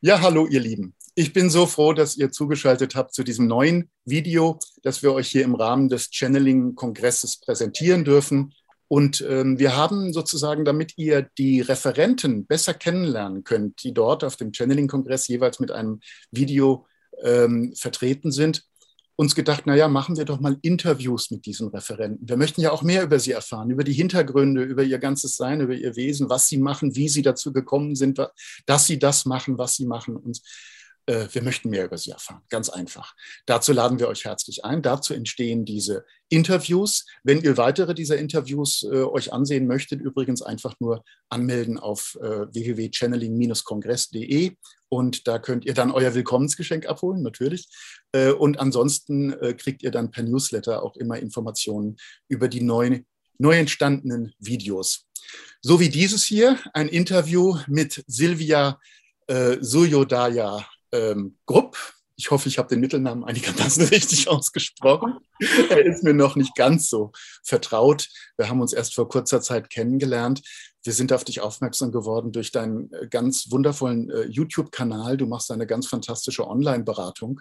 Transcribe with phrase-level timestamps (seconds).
[0.00, 0.94] Ja, hallo ihr Lieben.
[1.16, 5.28] Ich bin so froh, dass ihr zugeschaltet habt zu diesem neuen Video, das wir euch
[5.28, 8.54] hier im Rahmen des Channeling-Kongresses präsentieren dürfen.
[8.86, 14.36] Und ähm, wir haben sozusagen, damit ihr die Referenten besser kennenlernen könnt, die dort auf
[14.36, 15.98] dem Channeling-Kongress jeweils mit einem
[16.30, 16.86] Video
[17.24, 18.67] ähm, vertreten sind,
[19.20, 22.28] uns gedacht, naja, machen wir doch mal Interviews mit diesen Referenten.
[22.28, 25.60] Wir möchten ja auch mehr über sie erfahren, über die Hintergründe, über ihr ganzes Sein,
[25.60, 28.24] über ihr Wesen, was sie machen, wie sie dazu gekommen sind,
[28.66, 30.16] dass sie das machen, was sie machen.
[30.16, 30.40] Und
[31.06, 32.42] äh, wir möchten mehr über sie erfahren.
[32.48, 33.16] Ganz einfach.
[33.44, 34.82] Dazu laden wir euch herzlich ein.
[34.82, 37.04] Dazu entstehen diese Interviews.
[37.24, 42.46] Wenn ihr weitere dieser Interviews äh, euch ansehen möchtet, übrigens einfach nur anmelden auf äh,
[42.54, 44.54] www.channeling-kongress.de
[44.88, 47.68] und da könnt ihr dann euer Willkommensgeschenk abholen, natürlich.
[48.12, 51.96] Äh, und ansonsten äh, kriegt ihr dann per Newsletter auch immer Informationen
[52.28, 53.00] über die neu,
[53.38, 55.06] neu entstandenen Videos.
[55.60, 58.80] So wie dieses hier, ein Interview mit Silvia
[59.26, 61.76] äh, Suyodaya ähm, Grupp.
[62.20, 65.18] Ich hoffe, ich habe den Mittelnamen einigermaßen richtig ausgesprochen.
[65.70, 67.12] Er ist mir noch nicht ganz so
[67.44, 68.08] vertraut.
[68.36, 70.42] Wir haben uns erst vor kurzer Zeit kennengelernt.
[70.82, 75.16] Wir sind auf dich aufmerksam geworden durch deinen äh, ganz wundervollen äh, YouTube-Kanal.
[75.16, 77.40] Du machst eine ganz fantastische Online-Beratung.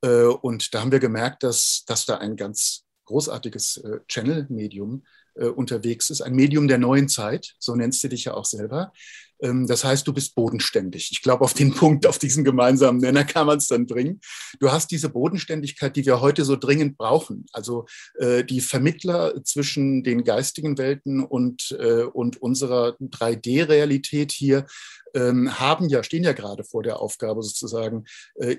[0.00, 5.04] Äh, und da haben wir gemerkt, dass, dass da ein ganz großartiges äh, Channel-Medium
[5.38, 8.92] äh, unterwegs ist, ein Medium der neuen Zeit, so nennst du dich ja auch selber.
[9.40, 11.10] Ähm, das heißt, du bist bodenständig.
[11.12, 14.20] Ich glaube, auf den Punkt, auf diesen gemeinsamen Nenner kann man es dann bringen.
[14.60, 17.46] Du hast diese Bodenständigkeit, die wir heute so dringend brauchen.
[17.52, 17.86] Also
[18.18, 24.66] äh, die Vermittler zwischen den geistigen Welten und, äh, und unserer 3D-Realität hier
[25.14, 28.04] ähm, haben ja, stehen ja gerade vor der Aufgabe sozusagen,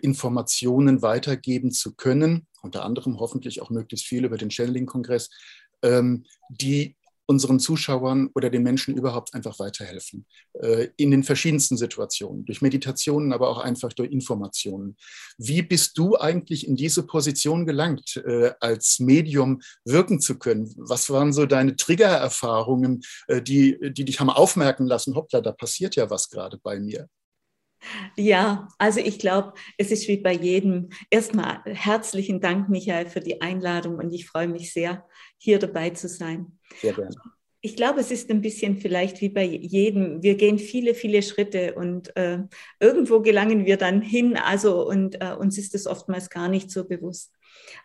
[0.02, 5.30] Informationen weitergeben zu können, unter anderem hoffentlich auch möglichst viel über den Channeling-Kongress,
[5.83, 6.97] ähm, die
[7.28, 10.25] unseren Zuschauern oder den Menschen überhaupt einfach weiterhelfen.
[10.53, 14.95] Äh, in den verschiedensten Situationen, durch Meditationen, aber auch einfach durch Informationen.
[15.38, 20.73] Wie bist du eigentlich in diese Position gelangt, äh, als Medium wirken zu können?
[20.78, 25.98] Was waren so deine Triggererfahrungen, äh, die, die dich haben aufmerken lassen, hoppla, da passiert
[25.98, 27.10] ja was gerade bei mir?
[28.15, 30.89] Ja, also ich glaube, es ist wie bei jedem.
[31.10, 35.05] Erstmal herzlichen Dank, Michael, für die Einladung und ich freue mich sehr,
[35.38, 36.60] hier dabei zu sein.
[36.82, 37.16] Sehr gerne.
[37.61, 40.21] Ich glaube, es ist ein bisschen vielleicht wie bei jedem.
[40.21, 42.39] Wir gehen viele, viele Schritte und äh,
[42.80, 44.37] irgendwo gelangen wir dann hin.
[44.37, 47.33] Also und äh, uns ist es oftmals gar nicht so bewusst.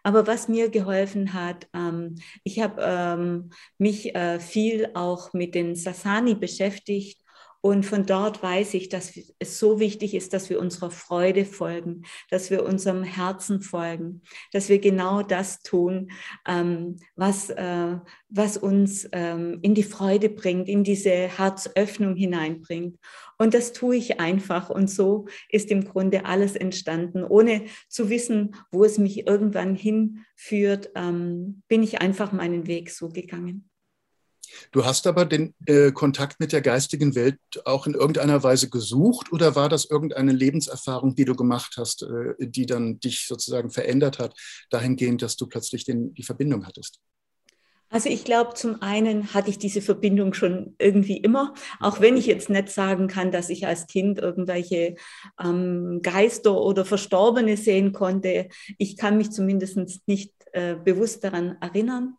[0.02, 5.74] Aber was mir geholfen hat, ähm, ich habe ähm, mich äh, viel auch mit den
[5.74, 7.21] Sasani beschäftigt
[7.64, 12.02] und von dort weiß ich, dass es so wichtig ist, dass wir unserer Freude folgen,
[12.28, 16.10] dass wir unserem Herzen folgen, dass wir genau das tun,
[16.44, 22.98] ähm, was, äh, was uns ähm, in die Freude bringt, in diese Herzöffnung hineinbringt.
[23.38, 24.68] Und das tue ich einfach.
[24.68, 27.22] Und so ist im Grunde alles entstanden.
[27.22, 33.08] Ohne zu wissen, wo es mich irgendwann hinführt, ähm, bin ich einfach meinen Weg so
[33.08, 33.68] gegangen.
[34.70, 39.32] Du hast aber den äh, Kontakt mit der geistigen Welt auch in irgendeiner Weise gesucht
[39.32, 44.18] oder war das irgendeine Lebenserfahrung, die du gemacht hast, äh, die dann dich sozusagen verändert
[44.18, 44.38] hat,
[44.70, 47.00] dahingehend, dass du plötzlich den, die Verbindung hattest?
[47.92, 52.24] Also ich glaube, zum einen hatte ich diese Verbindung schon irgendwie immer, auch wenn ich
[52.24, 54.94] jetzt nicht sagen kann, dass ich als Kind irgendwelche
[55.38, 58.48] ähm, Geister oder Verstorbene sehen konnte.
[58.78, 59.76] Ich kann mich zumindest
[60.06, 62.16] nicht äh, bewusst daran erinnern.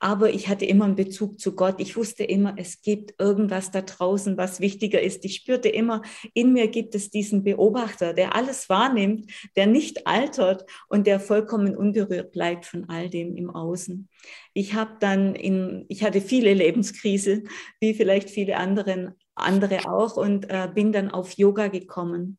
[0.00, 1.76] Aber ich hatte immer einen Bezug zu Gott.
[1.78, 5.24] Ich wusste immer, es gibt irgendwas da draußen, was wichtiger ist.
[5.24, 6.02] Ich spürte immer,
[6.34, 11.76] in mir gibt es diesen Beobachter, der alles wahrnimmt, der nicht altert und der vollkommen
[11.76, 14.08] unberührt bleibt von all dem im Außen.
[14.54, 17.48] Ich habe dann in, ich hatte viele Lebenskrisen,
[17.80, 22.38] wie vielleicht viele anderen, andere auch, und äh, bin dann auf Yoga gekommen.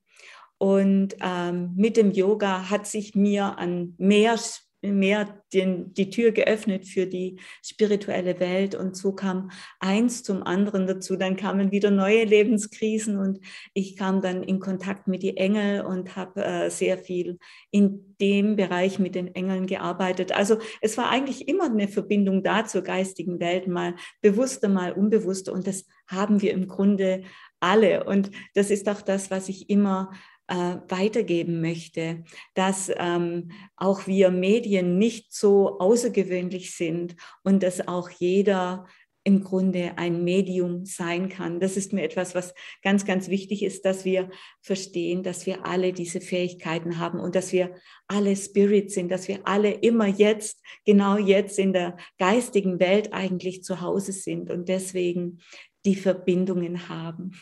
[0.57, 4.37] Und ähm, mit dem Yoga hat sich mir an mehr
[4.81, 10.87] mehr den, die Tür geöffnet für die spirituelle Welt und so kam eins zum anderen
[10.87, 11.15] dazu.
[11.15, 13.39] Dann kamen wieder neue Lebenskrisen und
[13.73, 17.39] ich kam dann in Kontakt mit den Engeln und habe äh, sehr viel
[17.71, 20.31] in dem Bereich mit den Engeln gearbeitet.
[20.31, 25.53] Also es war eigentlich immer eine Verbindung da zur geistigen Welt, mal bewusster, mal unbewusster
[25.53, 27.23] und das haben wir im Grunde
[27.59, 30.11] alle und das ist auch das, was ich immer
[30.49, 32.23] äh, weitergeben möchte,
[32.53, 38.87] dass ähm, auch wir Medien nicht so außergewöhnlich sind und dass auch jeder
[39.23, 41.59] im Grunde ein Medium sein kann.
[41.59, 44.29] Das ist mir etwas, was ganz, ganz wichtig ist, dass wir
[44.61, 47.75] verstehen, dass wir alle diese Fähigkeiten haben und dass wir
[48.07, 53.63] alle Spirit sind, dass wir alle immer jetzt, genau jetzt in der geistigen Welt eigentlich
[53.63, 55.39] zu Hause sind und deswegen
[55.85, 57.33] die Verbindungen haben.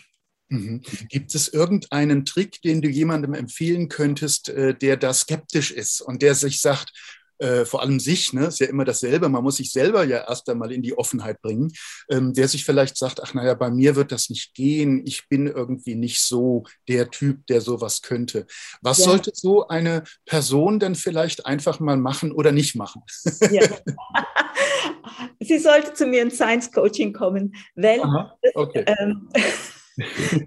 [0.50, 0.82] Mhm.
[1.10, 6.22] Gibt es irgendeinen Trick, den du jemandem empfehlen könntest, äh, der da skeptisch ist und
[6.22, 6.94] der sich sagt,
[7.40, 10.50] äh, vor allem sich, ne, ist ja immer dasselbe, man muss sich selber ja erst
[10.50, 11.72] einmal in die Offenheit bringen,
[12.10, 15.48] ähm, der sich vielleicht sagt, ach naja, bei mir wird das nicht gehen, ich bin
[15.48, 18.48] irgendwie nicht so der Typ, der sowas könnte.
[18.82, 19.06] Was ja.
[19.06, 23.04] sollte so eine Person denn vielleicht einfach mal machen oder nicht machen?
[23.52, 23.68] Ja.
[25.40, 28.84] Sie sollte zu mir in Science Coaching kommen, weil, Aha, okay.
[29.00, 29.30] ähm,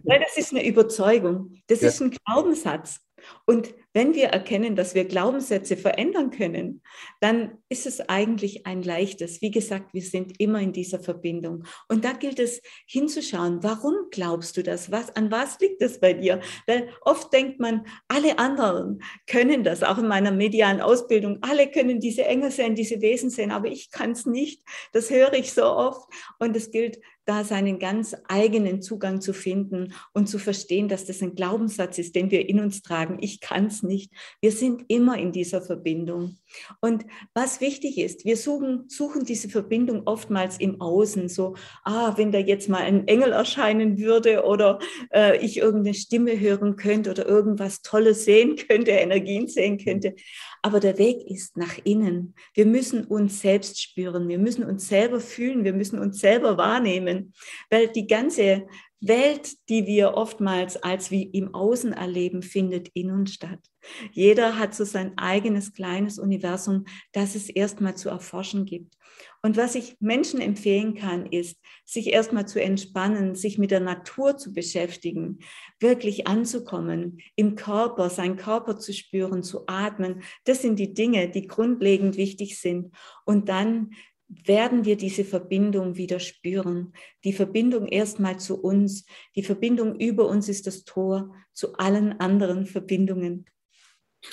[0.05, 1.89] weil das ist eine Überzeugung, das ja.
[1.89, 3.01] ist ein Glaubenssatz.
[3.47, 6.83] Und wenn wir erkennen, dass wir Glaubenssätze verändern können,
[7.21, 9.43] dann ist es eigentlich ein leichtes.
[9.43, 11.65] Wie gesagt, wir sind immer in dieser Verbindung.
[11.89, 14.93] Und da gilt es hinzuschauen, warum glaubst du das?
[14.93, 16.41] Was, an was liegt es bei dir?
[16.67, 21.39] Weil oft denkt man, alle anderen können das, auch in meiner medialen Ausbildung.
[21.43, 24.63] Alle können diese Engel sehen, diese Wesen sehen, aber ich kann es nicht.
[24.93, 26.09] Das höre ich so oft.
[26.39, 31.23] Und es gilt, da seinen ganz eigenen Zugang zu finden und zu verstehen, dass das
[31.23, 33.19] ein Glaubenssatz ist, den wir in uns tragen.
[33.21, 34.13] Ich kann es nicht.
[34.41, 36.37] Wir sind immer in dieser Verbindung.
[36.81, 37.05] Und
[37.35, 41.55] was wichtig ist, wir suchen, suchen diese Verbindung oftmals im Außen, so,
[41.85, 44.79] ah, wenn da jetzt mal ein Engel erscheinen würde oder
[45.13, 50.15] äh, ich irgendeine Stimme hören könnte oder irgendwas Tolles sehen könnte, Energien sehen könnte.
[50.63, 52.35] Aber der Weg ist nach innen.
[52.55, 57.33] Wir müssen uns selbst spüren, wir müssen uns selber fühlen, wir müssen uns selber wahrnehmen,
[57.71, 58.67] weil die ganze
[59.01, 63.61] Welt, die wir oftmals als wie im Außen erleben, findet in uns statt.
[64.13, 68.95] Jeder hat so sein eigenes kleines Universum, das es erstmal zu erforschen gibt.
[69.43, 74.37] Und was ich Menschen empfehlen kann, ist, sich erstmal zu entspannen, sich mit der Natur
[74.37, 75.39] zu beschäftigen,
[75.79, 80.23] wirklich anzukommen, im Körper, seinen Körper zu spüren, zu atmen.
[80.45, 82.95] Das sind die Dinge, die grundlegend wichtig sind.
[83.25, 83.93] Und dann
[84.31, 86.93] werden wir diese Verbindung wieder spüren.
[87.25, 89.05] Die Verbindung erstmal zu uns.
[89.35, 93.47] Die Verbindung über uns ist das Tor zu allen anderen Verbindungen.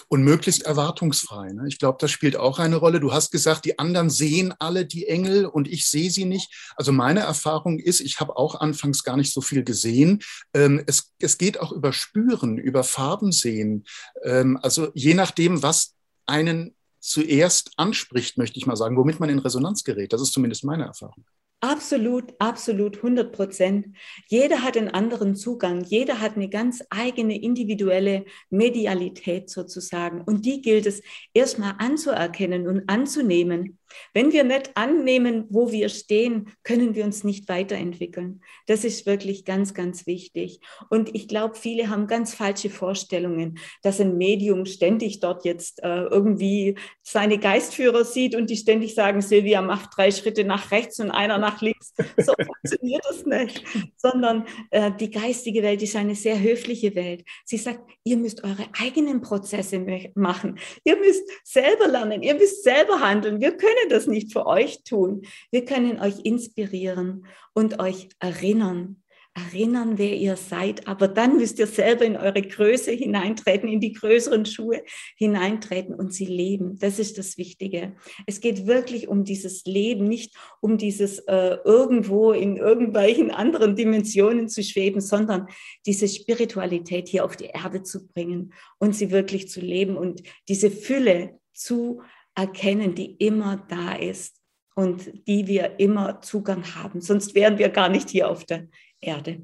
[0.09, 1.53] Und möglichst erwartungsfrei.
[1.53, 1.63] Ne?
[1.67, 2.99] Ich glaube, das spielt auch eine Rolle.
[2.99, 6.73] Du hast gesagt, die anderen sehen alle die Engel und ich sehe sie nicht.
[6.75, 10.19] Also meine Erfahrung ist, ich habe auch anfangs gar nicht so viel gesehen.
[10.53, 13.85] Ähm, es, es geht auch über Spüren, über Farben sehen.
[14.23, 15.95] Ähm, also je nachdem, was
[16.25, 20.13] einen zuerst anspricht, möchte ich mal sagen, womit man in Resonanz gerät.
[20.13, 21.25] Das ist zumindest meine Erfahrung.
[21.59, 23.87] Absolut, absolut, 100 Prozent.
[24.27, 25.83] Jeder hat einen anderen Zugang.
[25.83, 30.21] Jeder hat eine ganz eigene individuelle Medialität sozusagen.
[30.21, 31.01] Und die gilt es
[31.33, 33.79] erstmal anzuerkennen und anzunehmen.
[34.13, 38.41] Wenn wir nicht annehmen, wo wir stehen, können wir uns nicht weiterentwickeln.
[38.65, 40.59] Das ist wirklich ganz, ganz wichtig.
[40.89, 46.03] Und ich glaube, viele haben ganz falsche Vorstellungen, dass ein Medium ständig dort jetzt äh,
[46.03, 51.11] irgendwie seine Geistführer sieht und die ständig sagen, Silvia macht drei Schritte nach rechts und
[51.11, 51.93] einer nach links.
[52.17, 53.63] So funktioniert das nicht,
[53.97, 57.23] sondern äh, die geistige Welt ist eine sehr höfliche Welt.
[57.45, 59.85] Sie sagt, ihr müsst eure eigenen Prozesse
[60.15, 60.59] machen.
[60.83, 63.39] Ihr müsst selber lernen, ihr müsst selber handeln.
[63.39, 65.23] Wir können können das nicht für euch tun.
[65.51, 69.03] Wir können euch inspirieren und euch erinnern.
[69.51, 73.93] Erinnern, wer ihr seid, aber dann müsst ihr selber in eure Größe hineintreten, in die
[73.93, 74.81] größeren Schuhe
[75.15, 76.79] hineintreten und sie leben.
[76.79, 77.95] Das ist das Wichtige.
[78.25, 84.49] Es geht wirklich um dieses Leben, nicht um dieses äh, irgendwo in irgendwelchen anderen Dimensionen
[84.49, 85.45] zu schweben, sondern
[85.85, 90.71] diese Spiritualität hier auf die Erde zu bringen und sie wirklich zu leben und diese
[90.71, 92.01] Fülle zu
[92.37, 94.35] erkennen, die immer da ist
[94.75, 97.01] und die wir immer Zugang haben.
[97.01, 98.67] Sonst wären wir gar nicht hier auf der
[99.01, 99.41] Erde.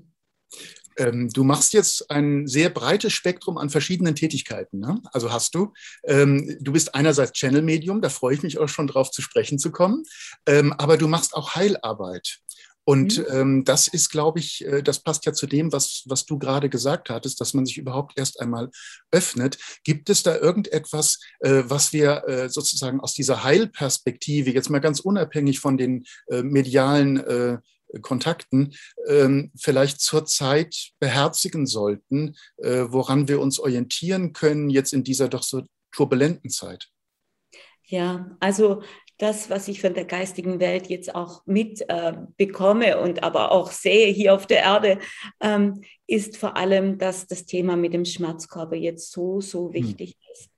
[0.97, 4.79] Ähm, du machst jetzt ein sehr breites Spektrum an verschiedenen Tätigkeiten.
[4.79, 5.01] Ne?
[5.11, 5.73] Also hast du,
[6.03, 9.71] ähm, du bist einerseits Channel-Medium, da freue ich mich auch schon drauf zu sprechen zu
[9.71, 10.03] kommen,
[10.45, 12.41] ähm, aber du machst auch Heilarbeit.
[12.85, 13.25] Und mhm.
[13.29, 16.69] ähm, das ist, glaube ich, äh, das passt ja zu dem, was, was du gerade
[16.69, 18.69] gesagt hattest, dass man sich überhaupt erst einmal
[19.11, 19.57] öffnet.
[19.83, 24.99] Gibt es da irgendetwas, äh, was wir äh, sozusagen aus dieser Heilperspektive, jetzt mal ganz
[24.99, 27.57] unabhängig von den äh, medialen äh,
[28.01, 28.73] Kontakten,
[29.07, 35.43] ähm, vielleicht zurzeit beherzigen sollten, äh, woran wir uns orientieren können jetzt in dieser doch
[35.43, 35.61] so
[35.91, 36.89] turbulenten Zeit?
[37.85, 38.81] Ja, also
[39.17, 44.07] das, was ich von der geistigen Welt jetzt auch mitbekomme äh, und aber auch sehe
[44.07, 44.99] hier auf der Erde,
[45.41, 49.73] ähm, ist vor allem, dass das Thema mit dem Schmerzkörper jetzt so, so hm.
[49.73, 50.31] wichtig mhm.
[50.33, 50.49] ist.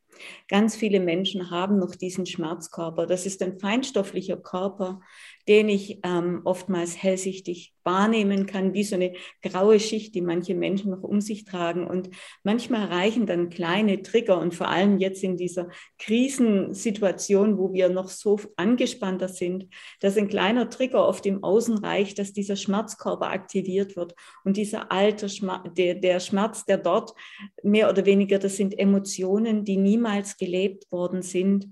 [0.48, 3.06] Ganz viele Menschen haben noch diesen Schmerzkörper.
[3.06, 5.02] Das ist ein feinstofflicher Körper,
[5.48, 10.90] den ich ähm, oftmals hellsichtig wahrnehmen kann, wie so eine graue Schicht, die manche Menschen
[10.90, 11.86] noch um sich tragen.
[11.86, 12.10] Und
[12.44, 18.10] manchmal reichen dann kleine Trigger und vor allem jetzt in dieser Krisensituation, wo wir noch
[18.10, 19.68] so angespannter sind,
[20.00, 24.16] dass ein kleiner Trigger oft im Außen reicht, dass dieser Schmerzkörper aktiviert wird.
[24.44, 27.14] Und dieser alte Schmerz, der, der Schmerz, der dort
[27.62, 31.68] mehr oder weniger, das sind Emotionen, die niemals gelebt worden sind,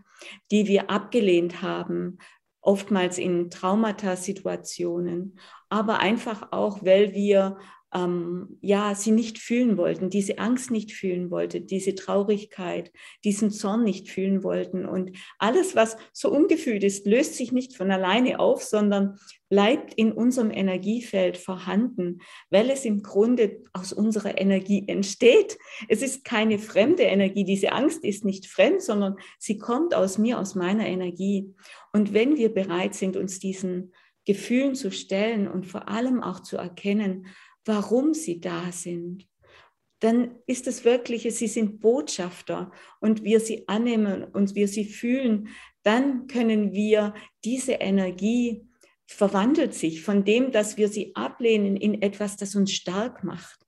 [0.51, 2.20] die wir abgelehnt haben,
[2.63, 5.38] oftmals in Traumata-Situationen,
[5.70, 7.58] aber einfach auch, weil wir
[7.94, 12.92] ähm, ja sie nicht fühlen wollten, diese Angst nicht fühlen wollten, diese Traurigkeit,
[13.24, 14.86] diesen Zorn nicht fühlen wollten.
[14.86, 19.18] Und alles, was so ungefühlt ist, löst sich nicht von alleine auf, sondern
[19.50, 25.60] bleibt in unserem Energiefeld vorhanden, weil es im Grunde aus unserer Energie entsteht.
[25.88, 27.44] Es ist keine fremde Energie.
[27.44, 31.54] Diese Angst ist nicht fremd, sondern sie kommt aus mir, aus meiner Energie.
[31.92, 33.94] Und wenn wir bereit sind, uns diesen
[34.26, 37.28] Gefühlen zu stellen und vor allem auch zu erkennen,
[37.65, 39.27] warum sie da sind,
[40.00, 45.48] dann ist es wirklich, sie sind Botschafter und wir sie annehmen und wir sie fühlen,
[45.84, 47.13] dann können wir
[47.46, 48.67] diese Energie
[49.05, 53.60] verwandelt sich von dem, dass wir sie ablehnen, in etwas, das uns stark macht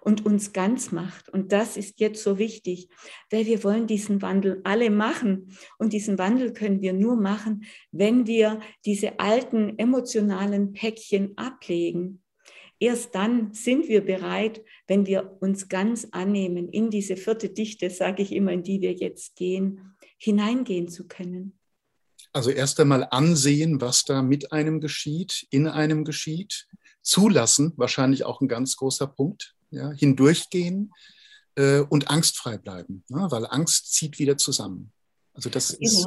[0.00, 1.28] und uns ganz macht.
[1.28, 2.88] Und das ist jetzt so wichtig,
[3.30, 5.56] weil wir wollen diesen Wandel alle machen.
[5.78, 12.22] Und diesen Wandel können wir nur machen, wenn wir diese alten emotionalen Päckchen ablegen.
[12.80, 18.22] Erst dann sind wir bereit, wenn wir uns ganz annehmen, in diese vierte Dichte, sage
[18.22, 21.58] ich immer, in die wir jetzt gehen, hineingehen zu können.
[22.32, 26.68] Also erst einmal ansehen, was da mit einem geschieht, in einem geschieht,
[27.02, 30.92] zulassen, wahrscheinlich auch ein ganz großer Punkt, ja, hindurchgehen
[31.56, 34.92] äh, und angstfrei bleiben, ne, weil Angst zieht wieder zusammen.
[35.32, 35.82] Also das genau.
[35.82, 36.06] ist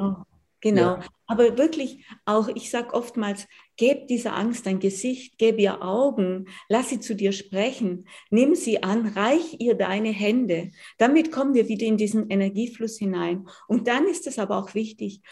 [0.61, 0.97] Genau.
[0.97, 1.05] Ja.
[1.25, 3.47] Aber wirklich auch, ich sage oftmals,
[3.81, 8.83] gib dieser Angst ein Gesicht, gib ihr Augen, lass sie zu dir sprechen, nimm sie
[8.83, 10.69] an, reich ihr deine Hände.
[10.99, 13.47] Damit kommen wir wieder in diesen Energiefluss hinein.
[13.67, 15.23] Und dann ist es aber auch wichtig,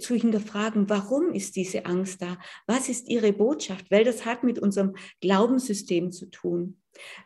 [0.00, 2.36] zu hinterfragen, warum ist diese Angst da?
[2.66, 3.88] Was ist ihre Botschaft?
[3.92, 6.80] Weil das hat mit unserem Glaubenssystem zu tun.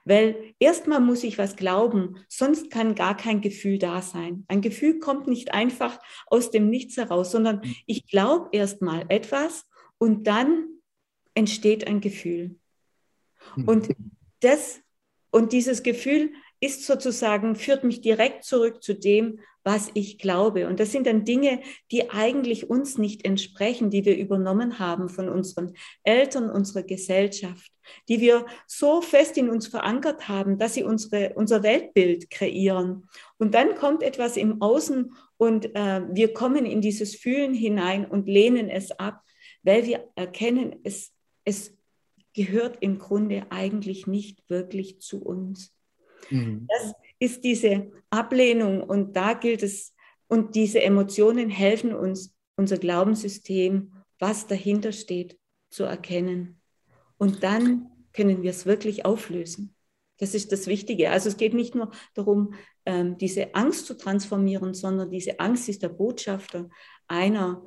[0.05, 4.45] Weil erstmal muss ich was glauben, sonst kann gar kein Gefühl da sein.
[4.49, 7.75] Ein Gefühl kommt nicht einfach aus dem Nichts heraus, sondern mhm.
[7.87, 9.65] ich glaube erstmal etwas
[9.99, 10.69] und dann
[11.35, 12.57] entsteht ein Gefühl.
[13.57, 13.69] Mhm.
[13.69, 13.89] Und
[14.41, 14.81] das
[15.31, 20.67] und dieses Gefühl ist sozusagen, führt mich direkt zurück zu dem, was ich glaube.
[20.67, 21.61] Und das sind dann Dinge,
[21.93, 27.71] die eigentlich uns nicht entsprechen, die wir übernommen haben von unseren Eltern, unserer Gesellschaft,
[28.09, 33.09] die wir so fest in uns verankert haben, dass sie unsere, unser Weltbild kreieren.
[33.37, 38.27] Und dann kommt etwas im Außen und äh, wir kommen in dieses Fühlen hinein und
[38.27, 39.23] lehnen es ab,
[39.63, 41.13] weil wir erkennen, es,
[41.45, 41.77] es
[42.35, 45.75] gehört im Grunde eigentlich nicht wirklich zu uns.
[46.31, 46.67] Mhm.
[46.69, 49.95] Das ist diese Ablehnung und da gilt es,
[50.29, 55.39] und diese Emotionen helfen uns, unser Glaubenssystem, was dahinter steht,
[55.71, 56.61] zu erkennen.
[57.17, 59.75] Und dann können wir es wirklich auflösen.
[60.19, 61.11] Das ist das Wichtige.
[61.11, 65.83] Also es geht nicht nur darum, ähm, diese Angst zu transformieren, sondern diese Angst ist
[65.83, 66.69] der Botschafter
[67.07, 67.63] einer,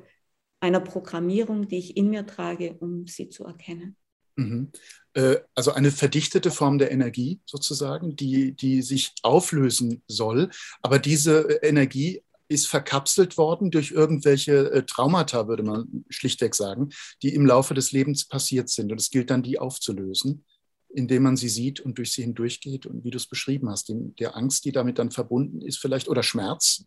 [0.62, 3.96] einer Programmierung, die ich in mir trage, um sie zu erkennen.
[4.36, 4.70] Mhm.
[5.14, 10.50] Äh, also eine verdichtete Form der Energie sozusagen, die, die sich auflösen soll.
[10.80, 16.90] Aber diese Energie ist verkapselt worden durch irgendwelche äh, Traumata, würde man schlichtweg sagen,
[17.22, 18.92] die im Laufe des Lebens passiert sind.
[18.92, 20.44] Und es gilt dann, die aufzulösen,
[20.90, 22.86] indem man sie sieht und durch sie hindurchgeht.
[22.86, 26.08] Und wie du es beschrieben hast, den, der Angst, die damit dann verbunden ist, vielleicht,
[26.08, 26.84] oder Schmerz,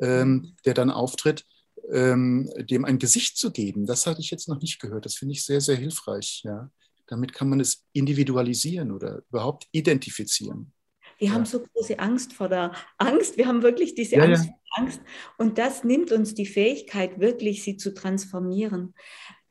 [0.00, 1.46] ähm, der dann auftritt,
[1.92, 3.86] ähm, dem ein Gesicht zu geben.
[3.86, 5.04] Das hatte ich jetzt noch nicht gehört.
[5.04, 6.42] Das finde ich sehr, sehr hilfreich.
[6.44, 6.70] Ja.
[7.06, 10.72] Damit kann man es individualisieren oder überhaupt identifizieren.
[11.18, 11.34] Wir ja.
[11.34, 13.36] haben so große Angst vor der Angst.
[13.36, 14.52] Wir haben wirklich diese ja, Angst, ja.
[14.76, 15.00] Angst.
[15.38, 18.94] Und das nimmt uns die Fähigkeit, wirklich sie zu transformieren.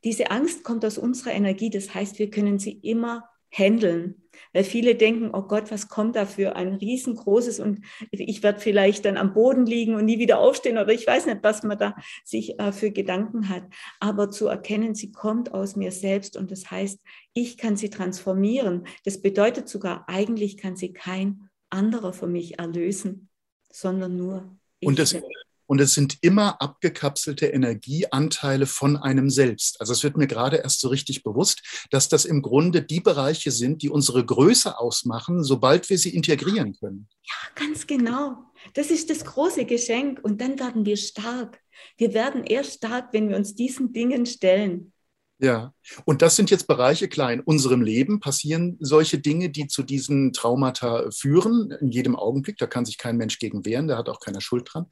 [0.02, 1.70] Diese Angst kommt aus unserer Energie.
[1.70, 4.23] Das heißt, wir können sie immer handeln.
[4.52, 9.04] Weil viele denken, oh Gott, was kommt da für ein riesengroßes und ich werde vielleicht
[9.04, 11.94] dann am Boden liegen und nie wieder aufstehen oder ich weiß nicht, was man da
[12.24, 13.64] sich äh, für Gedanken hat.
[14.00, 17.00] Aber zu erkennen, sie kommt aus mir selbst und das heißt,
[17.32, 18.86] ich kann sie transformieren.
[19.04, 23.28] Das bedeutet sogar, eigentlich kann sie kein anderer für mich erlösen,
[23.70, 24.88] sondern nur ich.
[24.88, 25.16] Und das,
[25.66, 29.80] und es sind immer abgekapselte Energieanteile von einem selbst.
[29.80, 33.50] Also es wird mir gerade erst so richtig bewusst, dass das im Grunde die Bereiche
[33.50, 37.08] sind, die unsere Größe ausmachen, sobald wir sie integrieren können.
[37.22, 38.44] Ja, ganz genau.
[38.74, 40.20] Das ist das große Geschenk.
[40.22, 41.60] Und dann werden wir stark.
[41.96, 44.92] Wir werden erst stark, wenn wir uns diesen Dingen stellen.
[45.40, 49.82] Ja, und das sind jetzt Bereiche, klar, in unserem Leben passieren solche Dinge, die zu
[49.82, 52.56] diesen Traumata führen, in jedem Augenblick.
[52.56, 54.86] Da kann sich kein Mensch gegen wehren, da hat auch keiner Schuld dran.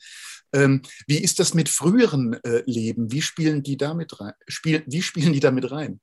[0.52, 3.11] Ähm, wie ist das mit früheren äh, Leben?
[3.11, 4.35] Wie spielen die damit rein?
[4.49, 6.00] Spiel, wie spielen die damit rein?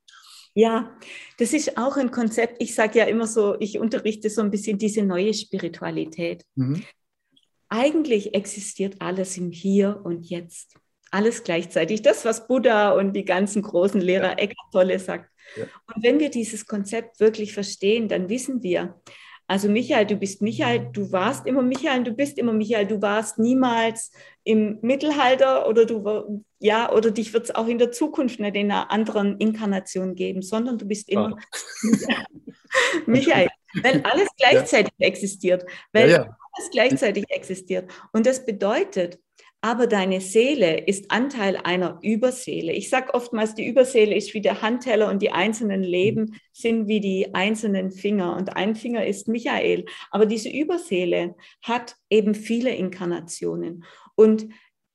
[0.54, 0.96] Ja,
[1.38, 2.56] das ist auch ein Konzept.
[2.60, 6.44] Ich sage ja immer so, ich unterrichte so ein bisschen diese neue Spiritualität.
[6.56, 6.82] Mhm.
[7.68, 10.74] Eigentlich existiert alles im Hier und Jetzt.
[11.12, 12.02] Alles gleichzeitig.
[12.02, 14.38] Das, was Buddha und die ganzen großen Lehrer ja.
[14.38, 15.30] Eckhart Tolle sagt.
[15.56, 15.64] Ja.
[15.94, 19.00] Und wenn wir dieses Konzept wirklich verstehen, dann wissen wir,
[19.50, 23.36] also Michael, du bist Michael, du warst immer Michael, du bist immer Michael, du warst
[23.36, 24.12] niemals
[24.44, 28.70] im Mittelalter oder du ja oder dich wird es auch in der Zukunft nicht in
[28.70, 31.36] einer anderen Inkarnation geben, sondern du bist immer
[31.82, 32.24] ja.
[33.06, 33.48] Michael,
[33.82, 35.08] weil alles gleichzeitig ja.
[35.08, 39.18] existiert, weil ja, alles gleichzeitig existiert und das bedeutet,
[39.62, 42.72] aber deine Seele ist Anteil einer Überseele.
[42.72, 47.00] Ich sage oftmals, die Überseele ist wie der Handteller und die einzelnen Leben sind wie
[47.00, 48.36] die einzelnen Finger.
[48.36, 49.84] Und ein Finger ist Michael.
[50.10, 53.84] Aber diese Überseele hat eben viele Inkarnationen.
[54.14, 54.48] Und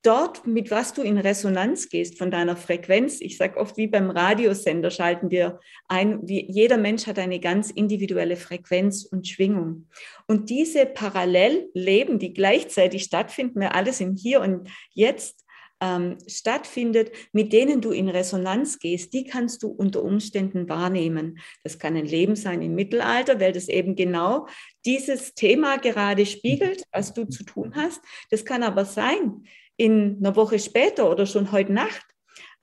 [0.06, 3.22] dort, mit was du in Resonanz gehst von deiner Frequenz.
[3.22, 7.72] Ich sage oft, wie beim Radiosender schalten wir ein, wie, jeder Mensch hat eine ganz
[7.72, 9.88] individuelle Frequenz und Schwingung.
[10.28, 15.46] Und diese Parallelleben, die gleichzeitig stattfinden, mir alles im Hier und Jetzt
[15.82, 21.40] ähm, stattfindet, mit denen du in Resonanz gehst, die kannst du unter Umständen wahrnehmen.
[21.64, 24.48] Das kann ein Leben sein im Mittelalter, weil das eben genau
[24.86, 28.02] dieses Thema gerade spiegelt, was du zu tun hast.
[28.30, 29.44] Das kann aber sein,
[29.78, 32.06] in einer Woche später oder schon heute Nacht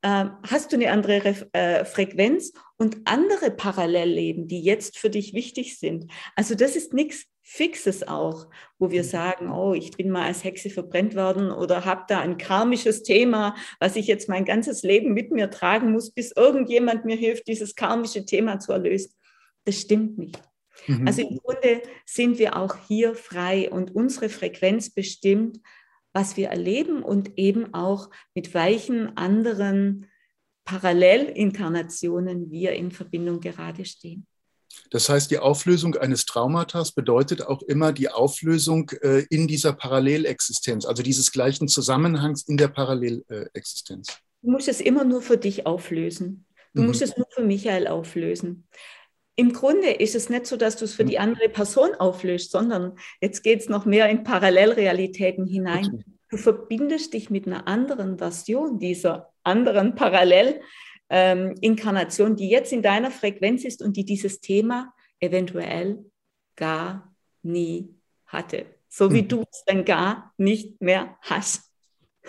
[0.02, 5.33] äh, hast du eine andere Re äh, Frequenz und andere Parallelleben, die jetzt für dich
[5.33, 6.11] wichtig sind.
[6.35, 8.47] Also das ist nichts Fixes auch,
[8.78, 12.38] wo wir sagen, oh, ich bin mal als Hexe verbrennt worden oder habe da ein
[12.38, 17.16] karmisches Thema, was ich jetzt mein ganzes Leben mit mir tragen muss, bis irgendjemand mir
[17.16, 19.12] hilft, dieses karmische Thema zu erlösen.
[19.64, 20.40] Das stimmt nicht.
[20.87, 21.07] Mhm.
[21.07, 25.59] Also im Grunde sind wir auch hier frei und unsere Frequenz bestimmt,
[26.12, 30.07] was wir erleben und eben auch mit welchen anderen
[30.64, 34.26] Parallelinkarnationen wir in Verbindung gerade stehen.
[34.90, 40.87] Das heißt, die Auflösung eines Traumatas bedeutet auch immer die Auflösung äh, in dieser Parallelexistenz,
[40.87, 44.18] also dieses gleichen Zusammenhangs in der Parallelexistenz.
[44.40, 46.46] Du musst es immer nur für dich auflösen.
[46.75, 46.88] Du mhm.
[46.88, 48.66] musst es nur für Michael auflösen
[49.35, 51.23] im Grunde ist es nicht so, dass du es für die hm.
[51.23, 56.05] andere Person auflöst, sondern jetzt geht es noch mehr in Parallelrealitäten hinein.
[56.31, 63.11] Du verbindest dich mit einer anderen Version dieser anderen Parallelinkarnation, ähm, die jetzt in deiner
[63.11, 66.05] Frequenz ist und die dieses Thema eventuell
[66.57, 67.95] gar nie
[68.27, 68.66] hatte.
[68.88, 69.29] So wie mhm.
[69.29, 71.72] du es dann gar nicht mehr hast.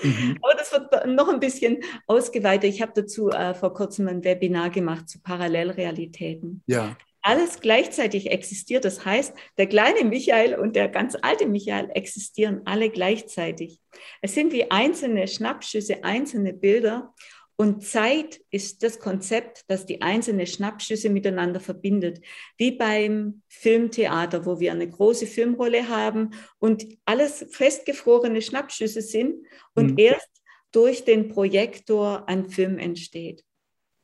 [0.01, 0.37] Mhm.
[0.41, 2.69] Aber das wird noch ein bisschen ausgeweitet.
[2.69, 6.63] Ich habe dazu äh, vor kurzem ein Webinar gemacht zu Parallelrealitäten.
[6.67, 6.97] Ja.
[7.21, 8.83] Alles gleichzeitig existiert.
[8.83, 13.79] Das heißt, der kleine Michael und der ganz alte Michael existieren alle gleichzeitig.
[14.21, 17.13] Es sind wie einzelne Schnappschüsse, einzelne Bilder.
[17.55, 22.19] Und Zeit ist das Konzept, das die einzelnen Schnappschüsse miteinander verbindet.
[22.57, 29.91] Wie beim Filmtheater, wo wir eine große Filmrolle haben und alles festgefrorene Schnappschüsse sind und
[29.91, 29.97] mhm.
[29.99, 30.29] erst
[30.71, 33.43] durch den Projektor ein Film entsteht.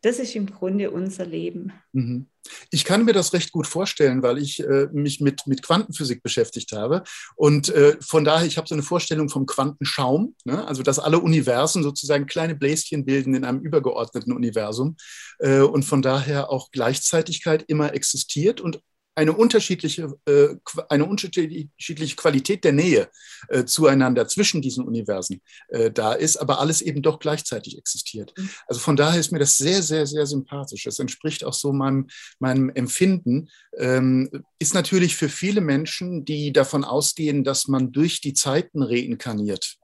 [0.01, 1.73] Das ist im Grunde unser Leben.
[1.91, 2.27] Mhm.
[2.71, 6.71] Ich kann mir das recht gut vorstellen, weil ich äh, mich mit, mit Quantenphysik beschäftigt
[6.71, 7.03] habe.
[7.35, 10.65] Und äh, von daher, ich habe so eine Vorstellung vom Quantenschaum, ne?
[10.65, 14.95] also dass alle Universen sozusagen kleine Bläschen bilden in einem übergeordneten Universum.
[15.39, 18.81] Äh, und von daher auch Gleichzeitigkeit immer existiert und
[19.19, 20.55] eine unterschiedliche, äh,
[20.87, 23.09] eine unterschiedliche Qualität der Nähe
[23.49, 28.33] äh, zueinander zwischen diesen Universen äh, da ist, aber alles eben doch gleichzeitig existiert.
[28.37, 28.49] Mhm.
[28.67, 30.85] Also von daher ist mir das sehr, sehr, sehr sympathisch.
[30.87, 32.07] Es entspricht auch so meinem,
[32.39, 33.49] meinem Empfinden.
[33.77, 39.75] Ähm, ist natürlich für viele Menschen, die davon ausgehen, dass man durch die Zeiten reinkarniert,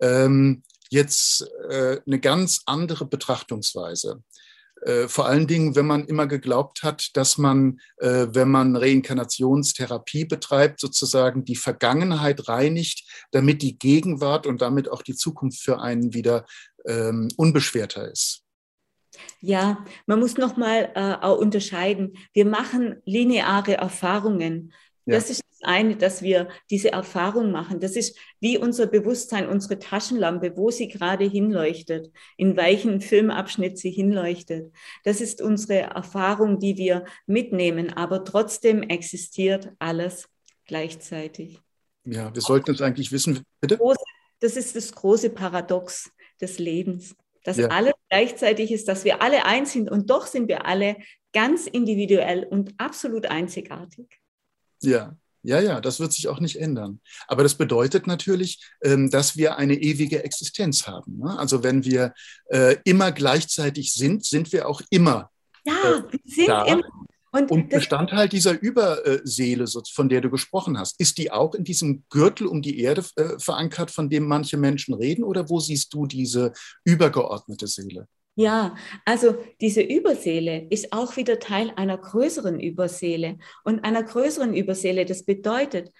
[0.00, 4.24] ähm, jetzt äh, eine ganz andere Betrachtungsweise.
[4.82, 10.24] Äh, vor allen Dingen, wenn man immer geglaubt hat, dass man, äh, wenn man Reinkarnationstherapie
[10.24, 16.14] betreibt, sozusagen die Vergangenheit reinigt, damit die Gegenwart und damit auch die Zukunft für einen
[16.14, 16.46] wieder
[16.84, 18.42] ähm, unbeschwerter ist.
[19.40, 22.16] Ja, man muss nochmal äh, auch unterscheiden.
[22.32, 24.72] Wir machen lineare Erfahrungen.
[25.04, 25.16] Ja.
[25.16, 27.80] Das ist das eine, dass wir diese Erfahrung machen.
[27.80, 33.90] Das ist wie unser Bewusstsein, unsere Taschenlampe, wo sie gerade hinleuchtet, in welchen Filmabschnitt sie
[33.90, 34.72] hinleuchtet.
[35.04, 40.28] Das ist unsere Erfahrung, die wir mitnehmen, aber trotzdem existiert alles
[40.66, 41.58] gleichzeitig.
[42.04, 43.78] Ja, wir sollten uns eigentlich wissen, bitte.
[44.40, 46.10] Das ist das große Paradox
[46.40, 47.14] des Lebens.
[47.44, 47.68] dass ja.
[47.68, 50.96] alles gleichzeitig ist, dass wir alle eins sind und doch sind wir alle
[51.32, 54.21] ganz individuell und absolut einzigartig.
[54.82, 57.00] Ja, ja, ja, das wird sich auch nicht ändern.
[57.26, 61.18] Aber das bedeutet natürlich, ähm, dass wir eine ewige Existenz haben.
[61.18, 61.36] Ne?
[61.36, 62.14] Also wenn wir
[62.50, 65.30] äh, immer gleichzeitig sind, sind wir auch immer.
[65.64, 66.64] Ja, äh, wir sind da.
[66.66, 66.84] immer.
[67.34, 72.04] Und, und Bestandteil dieser Überseele, von der du gesprochen hast, ist die auch in diesem
[72.10, 75.24] Gürtel um die Erde äh, verankert, von dem manche Menschen reden?
[75.24, 76.52] Oder wo siehst du diese
[76.84, 78.06] übergeordnete Seele?
[78.34, 83.38] Ja, also diese Überseele ist auch wieder Teil einer größeren Überseele.
[83.64, 85.92] Und einer größeren Überseele, das bedeutet,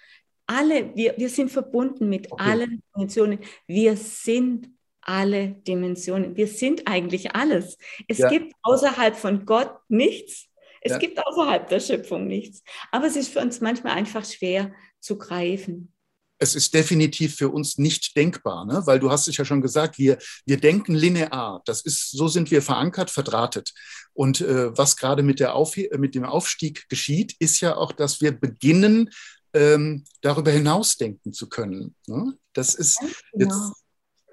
[0.47, 2.43] alle, wir, wir sind verbunden mit okay.
[2.43, 3.39] allen Dimensionen.
[3.67, 4.69] Wir sind
[5.01, 6.35] alle Dimensionen.
[6.35, 7.77] Wir sind eigentlich alles.
[8.07, 8.29] Es ja.
[8.29, 10.47] gibt außerhalb von Gott nichts.
[10.81, 10.97] Es ja.
[10.97, 12.63] gibt außerhalb der Schöpfung nichts.
[12.91, 15.92] Aber es ist für uns manchmal einfach schwer zu greifen
[16.39, 18.81] es ist definitiv für uns nicht denkbar, ne?
[18.85, 21.61] weil du hast es ja schon gesagt, wir, wir denken linear.
[21.65, 23.73] Das ist, so sind wir verankert, verdrahtet.
[24.13, 28.21] Und äh, was gerade mit, der Auf, mit dem Aufstieg geschieht, ist ja auch, dass
[28.21, 29.09] wir beginnen,
[29.53, 31.95] ähm, darüber hinaus denken zu können.
[32.07, 32.37] Ne?
[32.53, 32.99] Das ist
[33.33, 33.71] jetzt,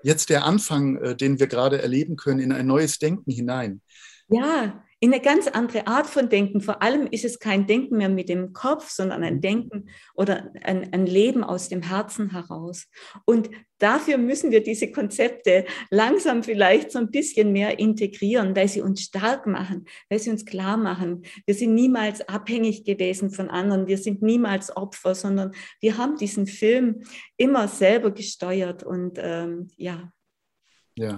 [0.02, 3.82] jetzt der Anfang, äh, den wir gerade erleben können, in ein neues Denken hinein.
[4.28, 6.60] Ja, in eine ganz andere Art von Denken.
[6.60, 9.40] Vor allem ist es kein Denken mehr mit dem Kopf, sondern ein.
[9.40, 12.88] Denken oder ein, ein, Leben aus dem Herzen heraus.
[13.24, 18.82] Und dafür müssen wir diese Konzepte langsam vielleicht so ein bisschen mehr integrieren, weil sie
[18.82, 23.86] uns stark machen, weil sie uns klar machen, wir sind niemals abhängig gewesen von anderen,
[23.86, 27.02] wir sind niemals Opfer, sondern wir haben diesen Film
[27.38, 30.12] immer selber gesteuert und ähm, ja.
[30.96, 31.16] Ja.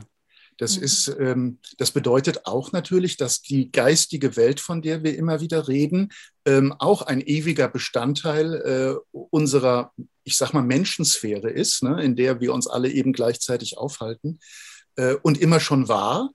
[0.59, 0.83] Das, mhm.
[0.83, 5.69] ist, ähm, das bedeutet auch natürlich, dass die geistige Welt, von der wir immer wieder
[5.69, 6.12] reden,
[6.45, 9.93] ähm, auch ein ewiger Bestandteil äh, unserer,
[10.25, 14.41] ich sag mal, Menschensphäre ist, ne, in der wir uns alle eben gleichzeitig aufhalten
[14.97, 16.31] äh, und immer schon war.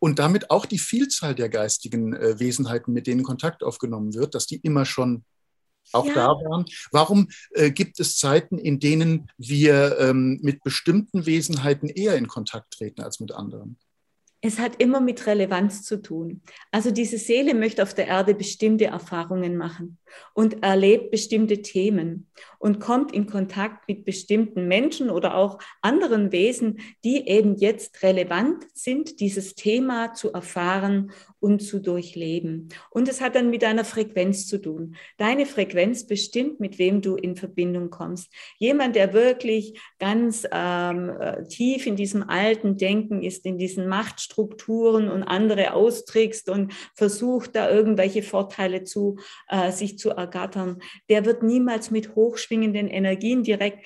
[0.00, 4.46] Und damit auch die Vielzahl der geistigen äh, Wesenheiten, mit denen Kontakt aufgenommen wird, dass
[4.46, 5.24] die immer schon
[5.92, 6.14] auch ja.
[6.14, 6.64] da waren.
[6.92, 12.74] Warum äh, gibt es Zeiten, in denen wir ähm, mit bestimmten Wesenheiten eher in Kontakt
[12.74, 13.78] treten als mit anderen?
[14.40, 16.42] Es hat immer mit Relevanz zu tun.
[16.70, 19.98] Also diese Seele möchte auf der Erde bestimmte Erfahrungen machen
[20.32, 26.80] und erlebt bestimmte Themen und kommt in Kontakt mit bestimmten Menschen oder auch anderen Wesen,
[27.04, 32.68] die eben jetzt relevant sind, dieses Thema zu erfahren und zu durchleben.
[32.90, 34.96] Und es hat dann mit deiner Frequenz zu tun.
[35.18, 38.32] Deine Frequenz bestimmt, mit wem du in Verbindung kommst.
[38.58, 45.08] Jemand, der wirklich ganz ähm, äh, tief in diesem alten Denken ist, in diesen Machtstrukturen
[45.08, 49.18] und andere austrickst und versucht, da irgendwelche Vorteile zu
[49.48, 52.16] äh, sich zu ergattern, der wird niemals mit
[52.48, 53.84] hochschwingenden Energien direkt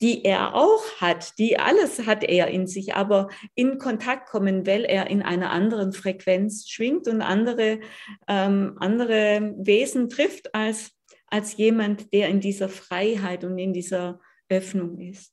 [0.00, 4.84] die er auch hat, die alles hat er in sich, aber in Kontakt kommen, weil
[4.84, 7.78] er in einer anderen Frequenz schwingt und andere,
[8.26, 10.90] ähm, andere Wesen trifft als,
[11.28, 15.32] als jemand, der in dieser Freiheit und in dieser Öffnung ist.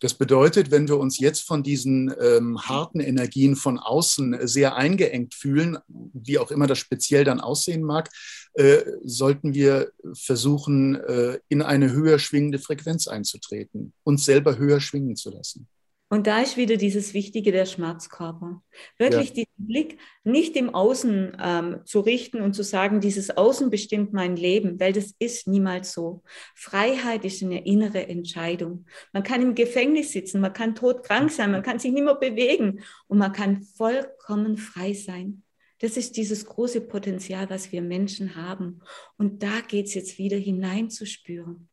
[0.00, 5.34] Das bedeutet, wenn wir uns jetzt von diesen ähm, harten Energien von außen sehr eingeengt
[5.34, 8.10] fühlen, wie auch immer das speziell dann aussehen mag,
[8.54, 15.16] äh, sollten wir versuchen, äh, in eine höher schwingende Frequenz einzutreten, uns selber höher schwingen
[15.16, 15.68] zu lassen.
[16.10, 18.62] Und da ist wieder dieses Wichtige der Schmerzkörper.
[18.96, 19.34] Wirklich ja.
[19.34, 24.34] diesen Blick nicht im Außen ähm, zu richten und zu sagen, dieses Außen bestimmt mein
[24.34, 26.22] Leben, weil das ist niemals so.
[26.54, 28.86] Freiheit ist eine innere Entscheidung.
[29.12, 32.80] Man kann im Gefängnis sitzen, man kann todkrank sein, man kann sich nicht mehr bewegen
[33.06, 35.42] und man kann vollkommen frei sein.
[35.80, 38.80] Das ist dieses große Potenzial, was wir Menschen haben.
[39.16, 41.68] Und da geht es jetzt wieder hineinzuspüren.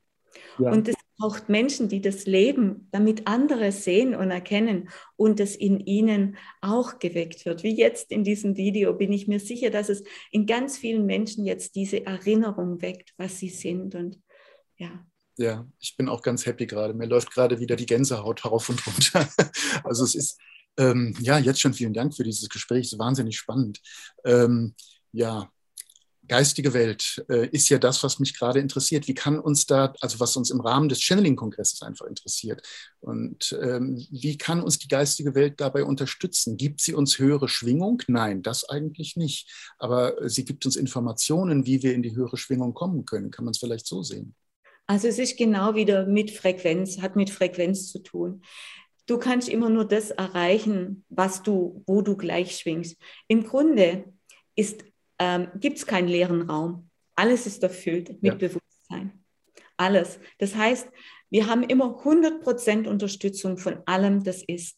[0.59, 0.71] Ja.
[0.71, 5.79] Und es braucht Menschen, die das leben, damit andere sehen und erkennen und es in
[5.79, 7.63] ihnen auch geweckt wird.
[7.63, 11.45] Wie jetzt in diesem Video bin ich mir sicher, dass es in ganz vielen Menschen
[11.45, 13.95] jetzt diese Erinnerung weckt, was sie sind.
[13.95, 14.21] Und
[14.77, 15.05] ja.
[15.37, 16.93] Ja, ich bin auch ganz happy gerade.
[16.93, 19.27] Mir läuft gerade wieder die Gänsehaut herauf und runter.
[19.83, 20.39] Also es ist,
[20.77, 22.87] ähm, ja, jetzt schon vielen Dank für dieses Gespräch.
[22.87, 23.79] Es ist wahnsinnig spannend.
[24.23, 24.75] Ähm,
[25.11, 25.49] ja,
[26.27, 29.07] geistige Welt äh, ist ja das, was mich gerade interessiert.
[29.07, 32.61] Wie kann uns da, also was uns im Rahmen des Channeling-Kongresses einfach interessiert,
[32.99, 36.57] und ähm, wie kann uns die geistige Welt dabei unterstützen?
[36.57, 38.01] Gibt sie uns höhere Schwingung?
[38.07, 39.47] Nein, das eigentlich nicht.
[39.77, 43.31] Aber sie gibt uns Informationen, wie wir in die höhere Schwingung kommen können.
[43.31, 44.35] Kann man es vielleicht so sehen?
[44.87, 48.41] Also es ist genau wieder mit Frequenz, hat mit Frequenz zu tun.
[49.05, 52.97] Du kannst immer nur das erreichen, was du, wo du gleich schwingst.
[53.27, 54.05] Im Grunde
[54.55, 54.83] ist
[55.19, 56.89] ähm, gibt es keinen leeren Raum.
[57.15, 58.35] Alles ist erfüllt mit ja.
[58.35, 59.23] Bewusstsein.
[59.77, 60.19] Alles.
[60.37, 60.89] Das heißt,
[61.29, 64.77] wir haben immer 100% Unterstützung von allem, das ist.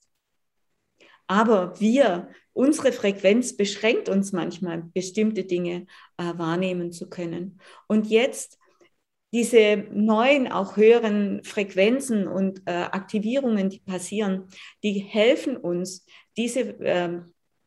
[1.28, 5.86] Aber wir, unsere Frequenz beschränkt uns manchmal, bestimmte Dinge
[6.18, 7.60] äh, wahrnehmen zu können.
[7.88, 8.58] Und jetzt
[9.34, 14.48] diese neuen, auch höheren Frequenzen und äh, Aktivierungen, die passieren,
[14.84, 16.06] die helfen uns,
[16.38, 17.20] diese äh,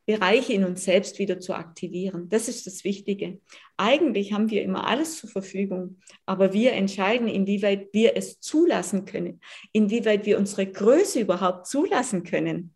[0.06, 2.28] Bereiche in uns selbst wieder zu aktivieren.
[2.28, 3.40] Das ist das Wichtige.
[3.76, 9.40] Eigentlich haben wir immer alles zur Verfügung, aber wir entscheiden, inwieweit wir es zulassen können,
[9.72, 12.74] inwieweit wir unsere Größe überhaupt zulassen können.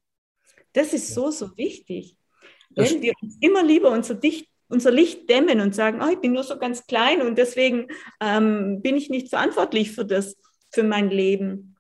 [0.75, 2.17] Das ist so, so wichtig.
[2.71, 6.33] Wenn wir uns immer lieber unser Dicht unser Licht dämmen und sagen, oh, ich bin
[6.33, 7.89] nur so ganz klein und deswegen
[8.21, 10.37] ähm, bin ich nicht verantwortlich für das,
[10.73, 11.71] für mein Leben.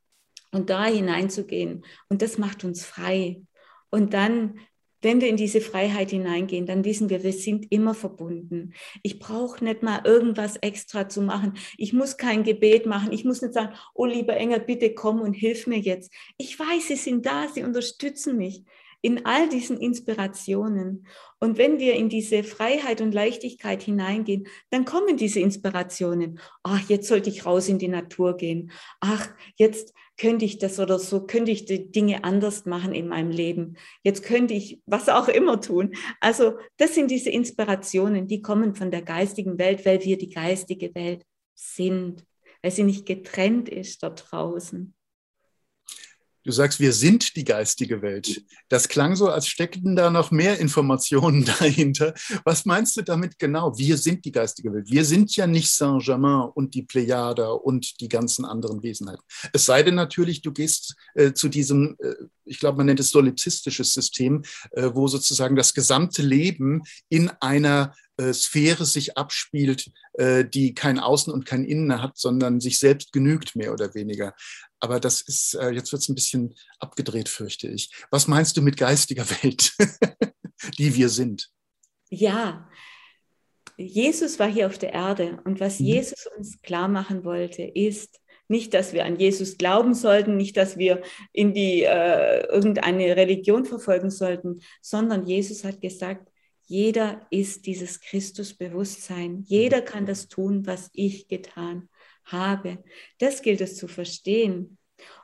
[0.52, 1.84] Und da hineinzugehen.
[2.08, 3.42] Und das macht uns frei.
[3.90, 4.60] Und dann,
[5.02, 8.72] wenn wir in diese Freiheit hineingehen, dann wissen wir, wir sind immer verbunden.
[9.02, 11.54] Ich brauche nicht mal irgendwas extra zu machen.
[11.76, 13.10] Ich muss kein Gebet machen.
[13.10, 16.12] Ich muss nicht sagen, oh lieber Engel, bitte komm und hilf mir jetzt.
[16.38, 18.62] Ich weiß, sie sind da, sie unterstützen mich
[19.04, 21.06] in all diesen Inspirationen.
[21.38, 26.40] Und wenn wir in diese Freiheit und Leichtigkeit hineingehen, dann kommen diese Inspirationen.
[26.62, 28.72] Ach, jetzt sollte ich raus in die Natur gehen.
[29.00, 33.30] Ach, jetzt könnte ich das oder so, könnte ich die Dinge anders machen in meinem
[33.30, 33.76] Leben.
[34.04, 35.94] Jetzt könnte ich was auch immer tun.
[36.20, 40.94] Also das sind diese Inspirationen, die kommen von der geistigen Welt, weil wir die geistige
[40.94, 42.24] Welt sind,
[42.62, 44.94] weil sie nicht getrennt ist dort draußen.
[46.44, 48.44] Du sagst, wir sind die geistige Welt.
[48.68, 52.12] Das klang so, als steckten da noch mehr Informationen dahinter.
[52.44, 53.78] Was meinst du damit genau?
[53.78, 54.90] Wir sind die geistige Welt.
[54.90, 59.24] Wir sind ja nicht Saint-Germain und die Plejader und die ganzen anderen Wesenheiten.
[59.54, 63.10] Es sei denn natürlich, du gehst äh, zu diesem, äh, ich glaube, man nennt es
[63.10, 70.44] solipsistisches System, äh, wo sozusagen das gesamte Leben in einer äh, Sphäre sich abspielt, äh,
[70.44, 74.34] die kein Außen und kein Innen hat, sondern sich selbst genügt, mehr oder weniger.
[74.84, 77.90] Aber das ist, äh, jetzt wird es ein bisschen abgedreht, fürchte ich.
[78.10, 79.74] Was meinst du mit geistiger Welt,
[80.78, 81.50] die wir sind?
[82.10, 82.68] Ja,
[83.78, 85.86] Jesus war hier auf der Erde und was mhm.
[85.86, 90.76] Jesus uns klar machen wollte, ist, nicht, dass wir an Jesus glauben sollten, nicht, dass
[90.76, 91.00] wir
[91.32, 96.30] in die äh, irgendeine Religion verfolgen sollten, sondern Jesus hat gesagt,
[96.66, 99.44] jeder ist dieses Christusbewusstsein.
[99.46, 101.88] Jeder kann das tun, was ich getan
[102.24, 102.82] habe.
[103.18, 104.78] Das gilt es zu verstehen.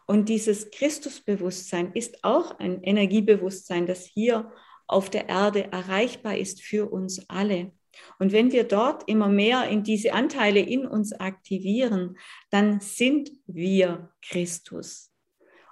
[0.06, 4.50] Und dieses Christusbewusstsein ist auch ein Energiebewusstsein, das hier
[4.86, 7.72] auf der Erde erreichbar ist für uns alle.
[8.18, 12.18] Und wenn wir dort immer mehr in diese Anteile in uns aktivieren,
[12.50, 15.12] dann sind wir Christus.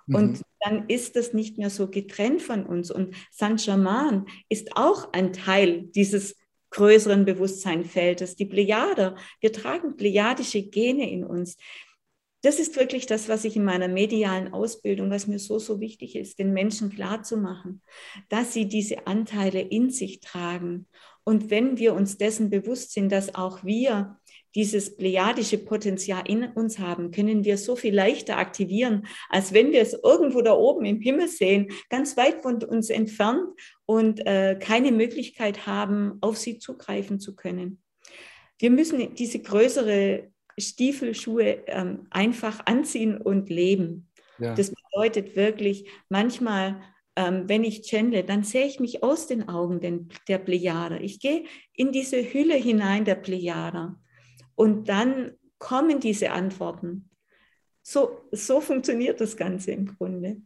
[0.07, 0.15] Mhm.
[0.15, 2.91] Und dann ist das nicht mehr so getrennt von uns.
[2.91, 6.37] Und Saint-Germain ist auch ein Teil dieses
[6.71, 9.17] größeren Bewusstseinfeldes, die Plejader.
[9.41, 11.57] Wir tragen plejadische Gene in uns.
[12.43, 16.15] Das ist wirklich das, was ich in meiner medialen Ausbildung, was mir so, so wichtig
[16.15, 17.83] ist, den Menschen klarzumachen,
[18.29, 20.87] dass sie diese Anteile in sich tragen.
[21.25, 24.19] Und wenn wir uns dessen bewusst sind, dass auch wir
[24.55, 29.81] dieses plejadische Potenzial in uns haben, können wir so viel leichter aktivieren, als wenn wir
[29.83, 33.49] es irgendwo da oben im Himmel sehen, ganz weit von uns entfernt
[33.87, 37.83] und äh, keine Möglichkeit haben, auf sie zugreifen zu können.
[38.59, 44.09] Wir müssen diese größere Stiefelschuhe ähm, einfach anziehen und leben.
[44.39, 44.55] Ja.
[44.55, 46.81] Das bedeutet wirklich, manchmal
[47.19, 50.99] ähm, wenn ich channele, dann sehe ich mich aus den Augen der Plejada.
[51.01, 54.01] Ich gehe in diese Hülle hinein der Plejada.
[54.59, 57.09] Und dann kommen diese Antworten.
[57.81, 60.43] So, so funktioniert das Ganze im Grunde.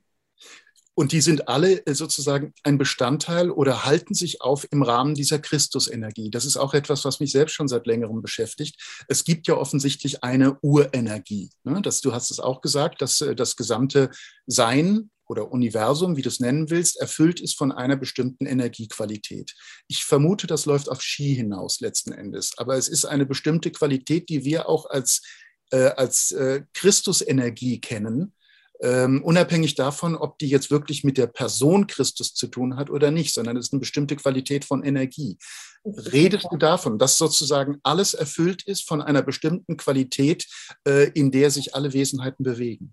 [0.95, 5.39] Und die sind alle äh, sozusagen ein Bestandteil oder halten sich auf im Rahmen dieser
[5.39, 6.31] Christusenergie.
[6.31, 8.79] Das ist auch etwas, was mich selbst schon seit längerem beschäftigt.
[9.09, 11.49] Es gibt ja offensichtlich eine Urenergie.
[11.65, 11.81] Ne?
[11.81, 14.11] Das, du hast es auch gesagt, dass äh, das gesamte
[14.47, 19.55] Sein oder Universum, wie du es nennen willst, erfüllt ist von einer bestimmten Energiequalität.
[19.89, 24.29] Ich vermute, das läuft auf Ski hinaus letzten Endes, aber es ist eine bestimmte Qualität,
[24.29, 25.23] die wir auch als,
[25.71, 28.35] äh, als äh, Christusenergie kennen,
[28.83, 33.13] ähm, unabhängig davon, ob die jetzt wirklich mit der Person Christus zu tun hat oder
[33.13, 35.39] nicht, sondern es ist eine bestimmte Qualität von Energie.
[35.85, 40.47] Redest du davon, dass sozusagen alles erfüllt ist von einer bestimmten Qualität,
[40.87, 42.93] äh, in der sich alle Wesenheiten bewegen?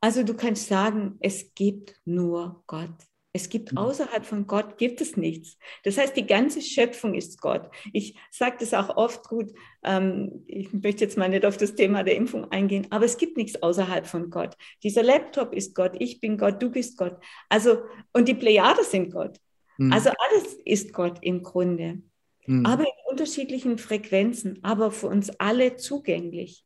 [0.00, 2.90] Also du kannst sagen, es gibt nur Gott.
[3.32, 3.78] Es gibt mhm.
[3.78, 5.56] außerhalb von Gott gibt es nichts.
[5.84, 7.70] Das heißt, die ganze Schöpfung ist Gott.
[7.92, 9.52] Ich sage das auch oft gut.
[9.84, 13.36] Ähm, ich möchte jetzt mal nicht auf das Thema der Impfung eingehen, aber es gibt
[13.36, 14.56] nichts außerhalb von Gott.
[14.82, 17.18] Dieser Laptop ist Gott, ich bin Gott, du bist Gott.
[17.48, 19.38] Also und die Plejade sind Gott.
[19.78, 19.92] Mhm.
[19.92, 22.02] Also alles ist Gott im Grunde,
[22.46, 22.66] mhm.
[22.66, 26.64] aber in unterschiedlichen Frequenzen, aber für uns alle zugänglich.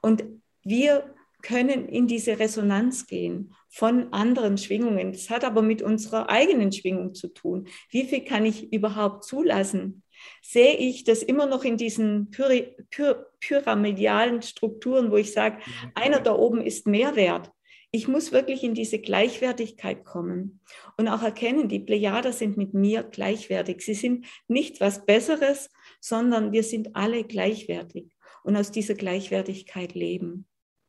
[0.00, 0.22] Und
[0.62, 5.12] wir können in diese Resonanz gehen von anderen Schwingungen.
[5.12, 7.68] Das hat aber mit unserer eigenen Schwingung zu tun.
[7.90, 10.02] Wie viel kann ich überhaupt zulassen?
[10.42, 15.92] Sehe ich das immer noch in diesen pyri py pyramidalen Strukturen, wo ich sage, mhm.
[15.94, 17.52] einer da oben ist mehr wert.
[17.92, 20.60] Ich muss wirklich in diese Gleichwertigkeit kommen
[20.98, 23.80] und auch erkennen, die Plejader sind mit mir gleichwertig.
[23.80, 25.70] Sie sind nicht was Besseres,
[26.00, 30.47] sondern wir sind alle gleichwertig und aus dieser Gleichwertigkeit leben.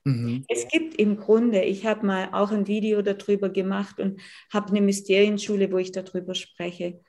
[0.10, 0.46] Mhm.
[0.48, 4.82] Es gibt im Grunde, ich habe mal auch ein Video darüber gemacht und habe eine
[4.82, 7.02] Mysterienschule, wo ich darüber spreche.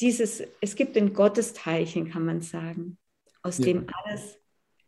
[0.00, 2.98] Dieses, es gibt ein Gottesteilchen, kann man sagen,
[3.42, 3.66] aus ja.
[3.66, 4.38] dem alles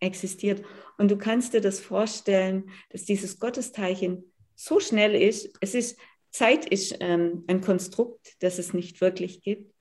[0.00, 0.62] existiert.
[0.98, 5.56] Und du kannst dir das vorstellen, dass dieses Gottesteilchen so schnell ist.
[5.60, 5.98] Es ist
[6.30, 9.72] Zeit ist ähm, ein Konstrukt, das es nicht wirklich gibt.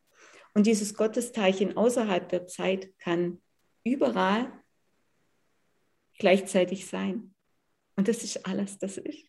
[0.54, 3.42] Und dieses Gottesteilchen außerhalb der Zeit kann
[3.84, 4.52] überall
[6.18, 7.34] gleichzeitig sein.
[7.96, 9.26] Und das ist alles, das ist.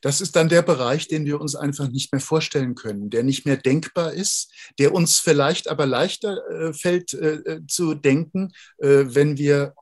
[0.00, 3.44] Das ist dann der Bereich, den wir uns einfach nicht mehr vorstellen können, der nicht
[3.44, 9.04] mehr denkbar ist, der uns vielleicht aber leichter äh, fällt äh, äh zu denken, äh,
[9.08, 9.74] wenn wir,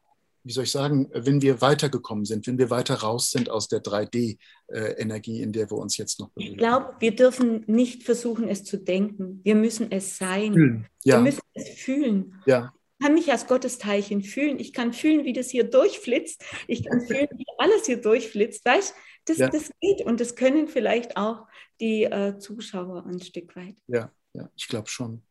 [0.44, 3.82] wie soll ich sagen, wenn wir weitergekommen sind, wenn wir weiter raus sind aus der
[3.82, 6.52] 3D-Energie, in der wir uns jetzt noch bewegen.
[6.52, 9.40] Ich glaube, wir dürfen nicht versuchen, es zu denken.
[9.44, 10.54] Wir müssen es sein.
[10.54, 10.86] Fühlen.
[11.04, 11.16] Ja.
[11.16, 12.40] Wir müssen es fühlen.
[12.46, 14.58] Ja kann mich als Gottesteilchen fühlen.
[14.58, 16.44] Ich kann fühlen, wie das hier durchflitzt.
[16.66, 18.64] Ich kann fühlen, wie alles hier durchflitzt.
[18.64, 18.94] Weißt
[19.26, 19.48] das, ja.
[19.48, 21.46] das geht und das können vielleicht auch
[21.80, 23.76] die äh, Zuschauer ein Stück weit.
[23.86, 25.22] Ja, ja ich glaube schon.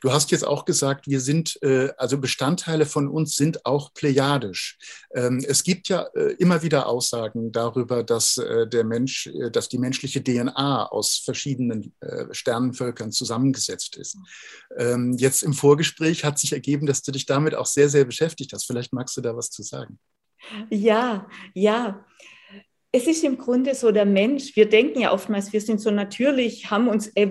[0.00, 4.78] Du hast jetzt auch gesagt, wir sind, äh, also Bestandteile von uns sind auch plejadisch.
[5.14, 9.78] Ähm, es gibt ja äh, immer wieder Aussagen darüber, dass äh, der Mensch, dass die
[9.78, 11.94] menschliche DNA aus verschiedenen
[12.30, 14.16] Sternenvölkern zusammengesetzt ist.
[14.76, 18.52] Ähm, jetzt im Vorgespräch hat sich ergeben, dass du dich damit auch sehr, sehr beschäftigt
[18.52, 18.66] hast.
[18.66, 19.98] Vielleicht magst du da was zu sagen.
[20.70, 22.04] Ja, ja
[22.90, 24.56] es ist im Grunde so der Mensch.
[24.56, 27.26] Wir denken ja oftmals, wir sind so natürlich, haben uns äh,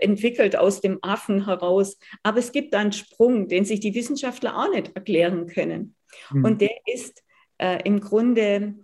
[0.00, 1.98] entwickelt aus dem Affen heraus.
[2.22, 5.96] Aber es gibt einen Sprung, den sich die Wissenschaftler auch nicht erklären können.
[6.30, 6.44] Mhm.
[6.44, 7.22] Und der ist
[7.58, 8.76] äh, im Grunde,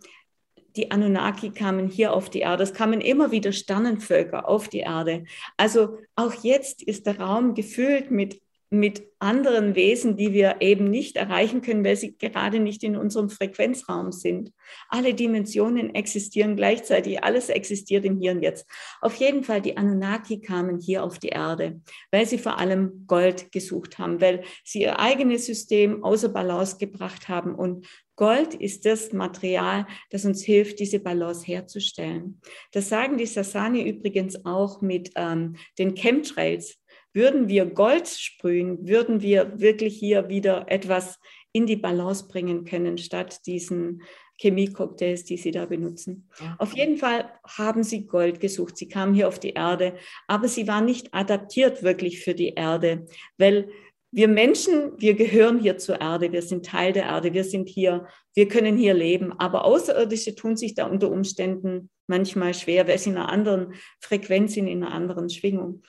[0.75, 2.64] die Anunnaki kamen hier auf die Erde.
[2.64, 5.25] Es kamen immer wieder Sternenvölker auf die Erde.
[5.57, 11.16] Also auch jetzt ist der Raum gefüllt mit mit anderen Wesen, die wir eben nicht
[11.16, 14.52] erreichen können, weil sie gerade nicht in unserem Frequenzraum sind.
[14.88, 18.66] Alle Dimensionen existieren gleichzeitig, alles existiert im Hier und Jetzt.
[19.00, 23.52] Auf jeden Fall, die Anunnaki kamen hier auf die Erde, weil sie vor allem Gold
[23.52, 27.55] gesucht haben, weil sie ihr eigenes System außer Balance gebracht haben.
[27.55, 32.40] Und Gold ist das Material, das uns hilft, diese Balance herzustellen.
[32.72, 36.79] Das sagen die Sasani übrigens auch mit ähm, den Chemtrails
[37.16, 41.18] würden wir Gold sprühen, würden wir wirklich hier wieder etwas
[41.52, 44.02] in die Balance bringen können, statt diesen
[44.38, 46.29] Chemiecocktails, die sie da benutzen.
[46.38, 46.57] Ja.
[46.59, 48.76] Auf jeden Fall haben sie Gold gesucht.
[48.76, 49.94] Sie kamen hier auf die Erde,
[50.29, 53.07] aber sie waren nicht adaptiert wirklich für die Erde,
[53.38, 53.70] weil
[54.12, 58.07] wir Menschen, wir gehören hier zur Erde, wir sind Teil der Erde, wir sind hier,
[58.35, 59.33] wir können hier leben.
[59.33, 64.55] Aber Außerirdische tun sich da unter Umständen manchmal schwer, weil sie in einer anderen Frequenz
[64.55, 65.83] sind, in einer anderen Schwingung.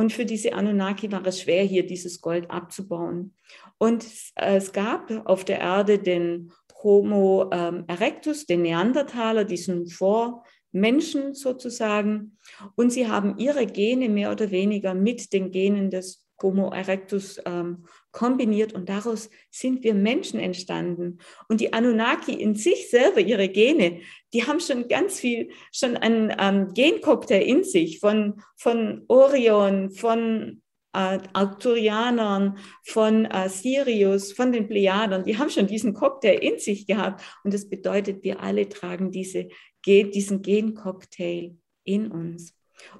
[0.00, 3.34] Und für diese Anunnaki war es schwer, hier dieses Gold abzubauen.
[3.76, 12.38] Und es gab auf der Erde den Homo ähm, erectus, den Neandertaler, diesen Vormenschen sozusagen.
[12.76, 17.84] Und sie haben ihre Gene mehr oder weniger mit den Genen des Homo erectus ähm,
[18.12, 21.18] kombiniert und daraus sind wir Menschen entstanden.
[21.48, 24.00] Und die Anunnaki in sich selber, ihre Gene,
[24.32, 30.62] die haben schon ganz viel, schon einen ähm, Gencocktail in sich von, von Orion, von
[30.92, 35.24] äh, Arcturianern, von äh, Sirius, von den Plejadern.
[35.24, 37.22] Die haben schon diesen Cocktail in sich gehabt.
[37.44, 39.48] Und das bedeutet, wir alle tragen diese,
[39.86, 42.54] diesen Gencocktail in uns.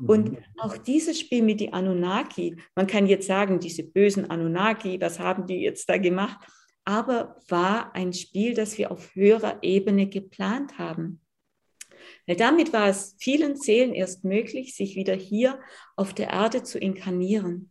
[0.07, 0.39] Und mhm.
[0.59, 5.47] auch dieses Spiel mit den Anunnaki, man kann jetzt sagen, diese bösen Anunnaki, was haben
[5.47, 6.39] die jetzt da gemacht?
[6.85, 11.21] Aber war ein Spiel, das wir auf höherer Ebene geplant haben.
[12.27, 15.61] Weil damit war es vielen Seelen erst möglich, sich wieder hier
[15.97, 17.71] auf der Erde zu inkarnieren.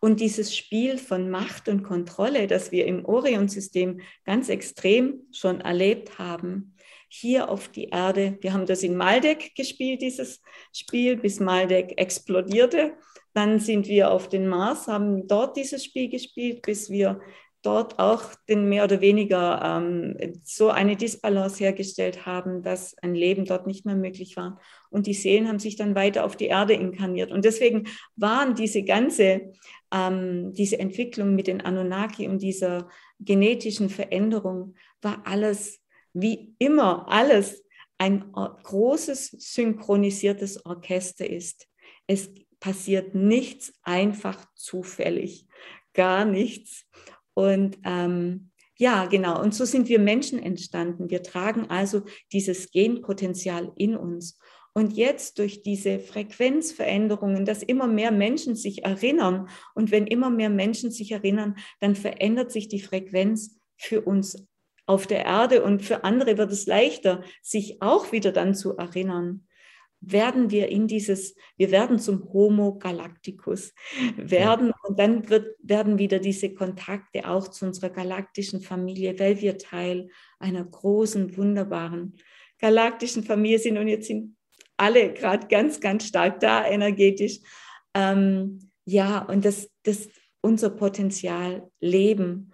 [0.00, 6.18] Und dieses Spiel von Macht und Kontrolle, das wir im Orion-System ganz extrem schon erlebt
[6.18, 6.74] haben,
[7.14, 8.38] hier auf die Erde.
[8.40, 10.40] Wir haben das in Maldek gespielt, dieses
[10.74, 12.94] Spiel, bis Maldek explodierte.
[13.34, 17.20] Dann sind wir auf den Mars, haben dort dieses Spiel gespielt, bis wir
[17.60, 23.44] dort auch den mehr oder weniger ähm, so eine Disbalance hergestellt haben, dass ein Leben
[23.44, 24.58] dort nicht mehr möglich war.
[24.88, 27.30] Und die Seelen haben sich dann weiter auf die Erde inkarniert.
[27.30, 29.52] Und deswegen waren diese ganze,
[29.92, 32.88] ähm, diese Entwicklung mit den Anunnaki und dieser
[33.20, 35.81] genetischen Veränderung, war alles
[36.12, 37.62] wie immer alles
[37.98, 41.68] ein großes synchronisiertes Orchester ist.
[42.06, 45.46] Es passiert nichts einfach zufällig,
[45.94, 46.86] gar nichts.
[47.34, 49.40] Und ähm, ja, genau.
[49.40, 51.10] Und so sind wir Menschen entstanden.
[51.10, 52.02] Wir tragen also
[52.32, 54.38] dieses Genpotenzial in uns.
[54.74, 60.50] Und jetzt durch diese Frequenzveränderungen, dass immer mehr Menschen sich erinnern und wenn immer mehr
[60.50, 64.46] Menschen sich erinnern, dann verändert sich die Frequenz für uns
[64.86, 69.46] auf der Erde und für andere wird es leichter, sich auch wieder dann zu erinnern.
[70.00, 73.72] Werden wir in dieses, wir werden zum Homo Galacticus,
[74.16, 79.58] werden und dann wird, werden wieder diese Kontakte auch zu unserer galaktischen Familie, weil wir
[79.58, 80.08] Teil
[80.40, 82.16] einer großen, wunderbaren
[82.58, 84.36] galaktischen Familie sind und jetzt sind
[84.76, 87.38] alle gerade ganz, ganz stark da energetisch.
[87.94, 90.08] Ähm, ja, und das, das
[90.40, 92.51] unser Potenzial leben.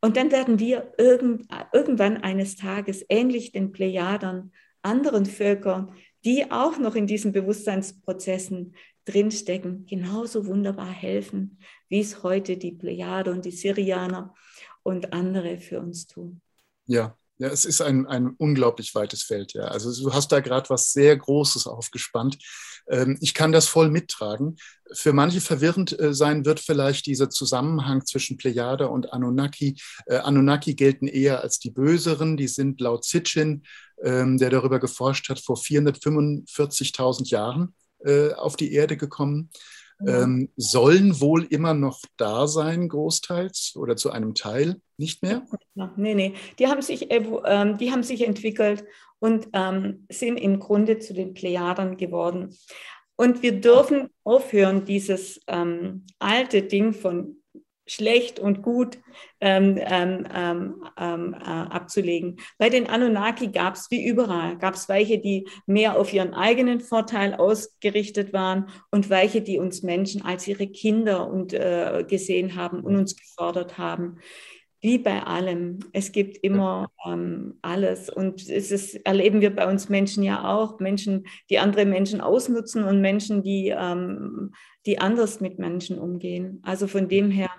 [0.00, 5.94] Und dann werden wir irgend, irgendwann eines Tages, ähnlich den Plejadern, anderen Völkern,
[6.24, 8.74] die auch noch in diesen Bewusstseinsprozessen
[9.04, 14.34] drinstecken, genauso wunderbar helfen, wie es heute die Plejader und die Syrianer
[14.82, 16.40] und andere für uns tun.
[16.86, 19.54] Ja, ja, es ist ein, ein unglaublich weites Feld.
[19.54, 19.62] Ja.
[19.62, 22.36] Also du hast da gerade was sehr Großes aufgespannt.
[22.86, 24.56] Ähm, ich kann das voll mittragen.
[24.92, 29.80] Für manche verwirrend äh, sein wird vielleicht dieser Zusammenhang zwischen Plejada und Anunnaki.
[30.04, 32.36] Äh, Anunnaki gelten eher als die Böseren.
[32.36, 33.62] Die sind laut Sitchin,
[34.04, 37.74] ähm, der darüber geforscht hat, vor 445.000 Jahren
[38.04, 39.48] äh, auf die Erde gekommen
[40.06, 45.44] ähm, sollen wohl immer noch da sein, großteils oder zu einem Teil, nicht mehr?
[45.96, 48.84] Nee, nee, die haben sich, ähm, die haben sich entwickelt
[49.18, 52.56] und ähm, sind im Grunde zu den Plejadern geworden.
[53.16, 57.39] Und wir dürfen aufhören, dieses ähm, alte Ding von
[57.90, 58.98] schlecht und gut
[59.40, 62.36] ähm, ähm, ähm, ähm, äh, abzulegen.
[62.56, 66.80] Bei den Anunnaki gab es wie überall, gab es welche, die mehr auf ihren eigenen
[66.80, 72.80] Vorteil ausgerichtet waren und welche, die uns Menschen als ihre Kinder und, äh, gesehen haben
[72.80, 74.18] und uns gefordert haben.
[74.82, 75.80] Wie bei allem.
[75.92, 78.08] Es gibt immer ähm, alles.
[78.08, 80.80] Und es ist, erleben wir bei uns Menschen ja auch.
[80.80, 84.52] Menschen, die andere Menschen ausnutzen und Menschen, die, ähm,
[84.86, 86.62] die anders mit Menschen umgehen.
[86.62, 87.50] Also von dem her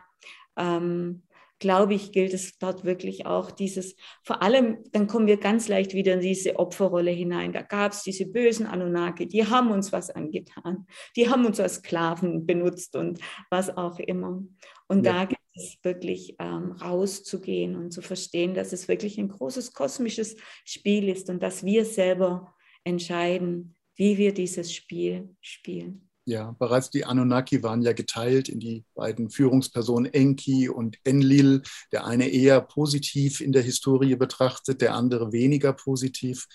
[0.61, 1.23] ähm,
[1.61, 5.93] glaube ich, gilt es dort wirklich auch dieses, vor allem, dann kommen wir ganz leicht
[5.93, 7.53] wieder in diese Opferrolle hinein.
[7.53, 11.75] Da gab es diese bösen Anunnaki, die haben uns was angetan, die haben uns als
[11.75, 14.43] Sklaven benutzt und was auch immer.
[14.87, 15.13] Und ja.
[15.13, 20.35] da gilt es wirklich ähm, rauszugehen und zu verstehen, dass es wirklich ein großes kosmisches
[20.65, 26.10] Spiel ist und dass wir selber entscheiden, wie wir dieses Spiel spielen.
[26.31, 31.61] Ja, bereits die Anunnaki waren ja geteilt in die beiden Führungspersonen Enki und Enlil.
[31.91, 36.47] Der eine eher positiv in der Historie betrachtet, der andere weniger positiv.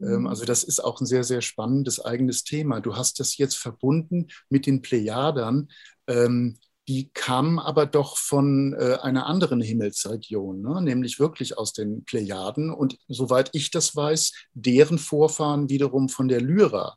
[0.00, 0.26] Mhm.
[0.26, 2.80] Also das ist auch ein sehr, sehr spannendes eigenes Thema.
[2.80, 5.68] Du hast das jetzt verbunden mit den Plejadern.
[6.08, 6.58] Ähm,
[6.88, 10.82] die kamen aber doch von äh, einer anderen Himmelsregion, ne?
[10.82, 12.72] nämlich wirklich aus den Plejaden.
[12.72, 16.96] Und soweit ich das weiß, deren Vorfahren wiederum von der Lyra.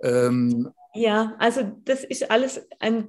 [0.00, 3.08] Ähm, ja, also das ist alles ein,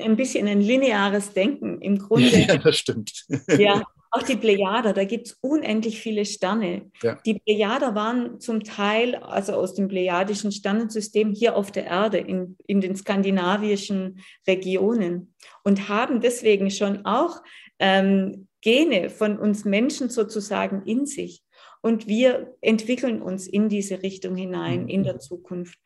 [0.00, 2.28] ein bisschen ein lineares Denken im Grunde.
[2.28, 3.26] Ja, das stimmt.
[3.58, 3.82] Ja,
[4.14, 6.90] auch die Plejader, da gibt es unendlich viele Sterne.
[7.02, 7.18] Ja.
[7.24, 12.58] Die Plejader waren zum Teil, also aus dem plejadischen Sternensystem hier auf der Erde, in,
[12.66, 15.34] in den skandinavischen Regionen
[15.64, 17.42] und haben deswegen schon auch
[17.78, 21.42] ähm, Gene von uns Menschen sozusagen in sich.
[21.80, 25.20] Und wir entwickeln uns in diese Richtung hinein in der mhm.
[25.20, 25.78] Zukunft.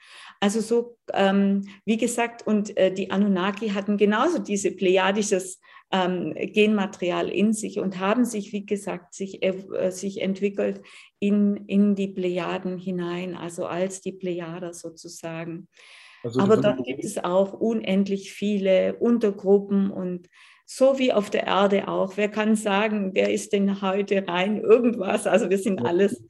[0.47, 7.29] Also so, ähm, wie gesagt, und äh, die Anunnaki hatten genauso diese plejadisches ähm, Genmaterial
[7.31, 10.83] in sich und haben sich, wie gesagt, sich, äh, sich entwickelt
[11.19, 15.67] in, in die Plejaden hinein, also als die Plejader sozusagen.
[16.23, 20.29] Also, Aber dort gibt es auch unendlich viele Untergruppen und
[20.65, 22.17] so wie auf der Erde auch.
[22.17, 25.27] Wer kann sagen, wer ist denn heute rein irgendwas?
[25.27, 26.23] Also wir sind alles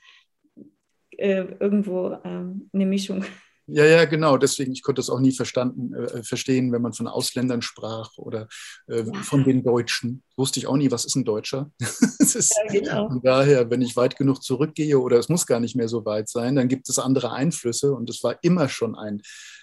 [1.19, 3.23] äh, irgendwo äh, eine Mischung.
[3.69, 4.37] Ja, ja, genau.
[4.37, 8.49] Deswegen, ich konnte es auch nie verstanden, äh, verstehen, wenn man von Ausländern sprach oder
[8.87, 9.13] äh, ja.
[9.23, 10.23] von den Deutschen.
[10.37, 11.73] Wusste ich auch nie, was ist ein Deutscher.
[11.81, 13.09] ist, ja, genau.
[13.09, 16.29] Von daher, wenn ich weit genug zurückgehe oder es muss gar nicht mehr so weit
[16.29, 19.23] sein, dann gibt es andere Einflüsse und es war immer schon ein,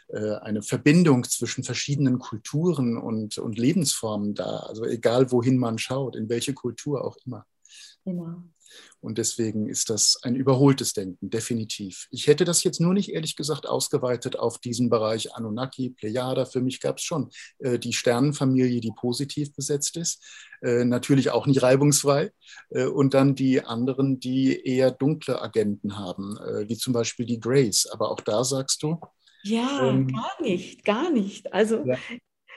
[0.10, 4.58] äh, eine Verbindung zwischen verschiedenen Kulturen und, und Lebensformen da.
[4.68, 7.46] Also egal, wohin man schaut, in welche Kultur auch immer.
[8.04, 8.44] Genau.
[9.02, 12.08] Und deswegen ist das ein überholtes Denken, definitiv.
[12.12, 16.46] Ich hätte das jetzt nur nicht ehrlich gesagt ausgeweitet auf diesen Bereich Anunnaki, Plejada.
[16.46, 20.24] Für mich gab es schon äh, die Sternenfamilie, die positiv besetzt ist,
[20.62, 22.32] äh, natürlich auch nicht reibungsfrei.
[22.70, 27.40] Äh, und dann die anderen, die eher dunkle Agenten haben, äh, wie zum Beispiel die
[27.40, 27.88] Grace.
[27.92, 29.00] Aber auch da sagst du.
[29.44, 31.52] Ja, ähm, gar nicht, gar nicht.
[31.52, 31.98] Also ja.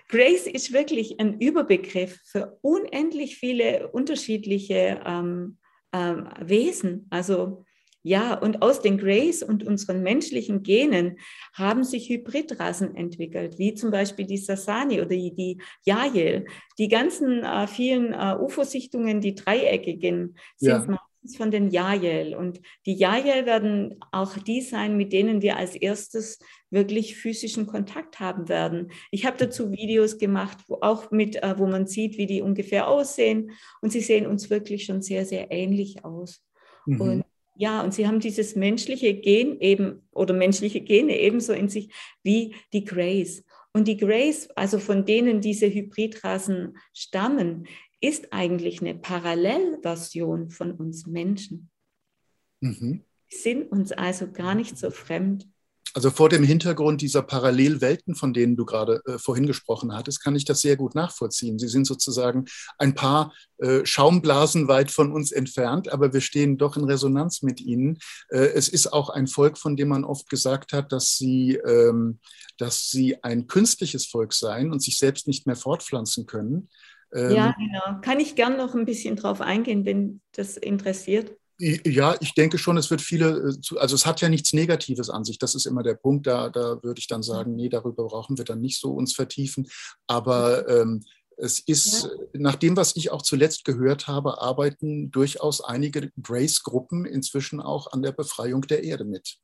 [0.08, 5.58] Grace ist wirklich ein Überbegriff für unendlich viele unterschiedliche ähm,
[5.96, 7.06] äh, Wesen.
[7.10, 7.64] Also
[8.08, 11.18] ja, und aus den Grays und unseren menschlichen Genen
[11.54, 16.46] haben sich Hybridrassen entwickelt, wie zum Beispiel die Sasani oder die, die Yael.
[16.78, 20.98] Die ganzen äh, vielen äh, UFO-Sichtungen, die dreieckigen, sind ja.
[21.26, 22.34] Meistens von den Yael.
[22.34, 26.38] Und die Yael werden auch die sein, mit denen wir als erstes
[26.70, 28.90] wirklich physischen Kontakt haben werden.
[29.10, 32.88] Ich habe dazu Videos gemacht, wo auch mit, äh, wo man sieht, wie die ungefähr
[32.88, 33.50] aussehen.
[33.80, 36.42] Und sie sehen uns wirklich schon sehr, sehr ähnlich aus.
[36.86, 37.00] Mhm.
[37.00, 37.24] Und
[37.58, 41.88] ja, und sie haben dieses menschliche Gen eben oder menschliche Gene ebenso in sich
[42.22, 43.44] wie die Grays.
[43.72, 47.66] Und die Grays, also von denen diese Hybridrassen stammen,
[48.00, 51.70] ist eigentlich eine Parallelversion von uns Menschen.
[52.60, 53.04] Mhm.
[53.28, 55.48] Sind uns also gar nicht so fremd.
[55.96, 60.36] Also vor dem Hintergrund dieser Parallelwelten, von denen du gerade äh, vorhin gesprochen hattest, kann
[60.36, 61.58] ich das sehr gut nachvollziehen.
[61.58, 62.44] Sie sind sozusagen
[62.76, 67.62] ein paar äh, Schaumblasen weit von uns entfernt, aber wir stehen doch in Resonanz mit
[67.62, 67.98] ihnen.
[68.28, 72.20] Äh, es ist auch ein Volk, von dem man oft gesagt hat, dass sie, ähm,
[72.58, 76.68] dass sie ein künstliches Volk seien und sich selbst nicht mehr fortpflanzen können.
[77.16, 78.00] Ähm, ja, genau.
[78.02, 81.32] Kann ich gern noch ein bisschen drauf eingehen, wenn das interessiert?
[81.58, 85.24] Ja, ich denke schon, es wird viele, äh, also es hat ja nichts Negatives an
[85.24, 85.38] sich.
[85.38, 86.26] Das ist immer der Punkt.
[86.26, 89.66] Da, da würde ich dann sagen, nee, darüber brauchen wir dann nicht so uns vertiefen.
[90.06, 91.02] Aber ähm,
[91.38, 92.10] es ist, ja.
[92.34, 98.02] nach dem, was ich auch zuletzt gehört habe, arbeiten durchaus einige Grace-Gruppen inzwischen auch an
[98.02, 99.38] der Befreiung der Erde mit.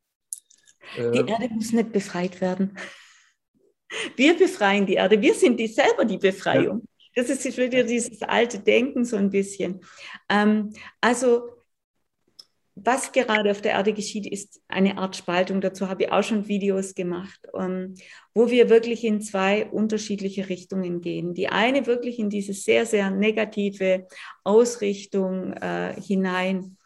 [0.96, 2.76] Die äh, Erde muss nicht befreit werden.
[4.16, 5.20] Wir befreien die Erde.
[5.20, 6.80] Wir sind die selber die Befreiung.
[6.80, 6.91] Ja.
[7.14, 9.80] Das ist wieder dieses alte Denken so ein bisschen.
[10.28, 11.42] Ähm, also
[12.74, 15.60] was gerade auf der Erde geschieht, ist eine Art Spaltung.
[15.60, 17.94] Dazu habe ich auch schon Videos gemacht, ähm,
[18.34, 21.34] wo wir wirklich in zwei unterschiedliche Richtungen gehen.
[21.34, 24.06] Die eine wirklich in diese sehr, sehr negative
[24.42, 26.78] Ausrichtung äh, hinein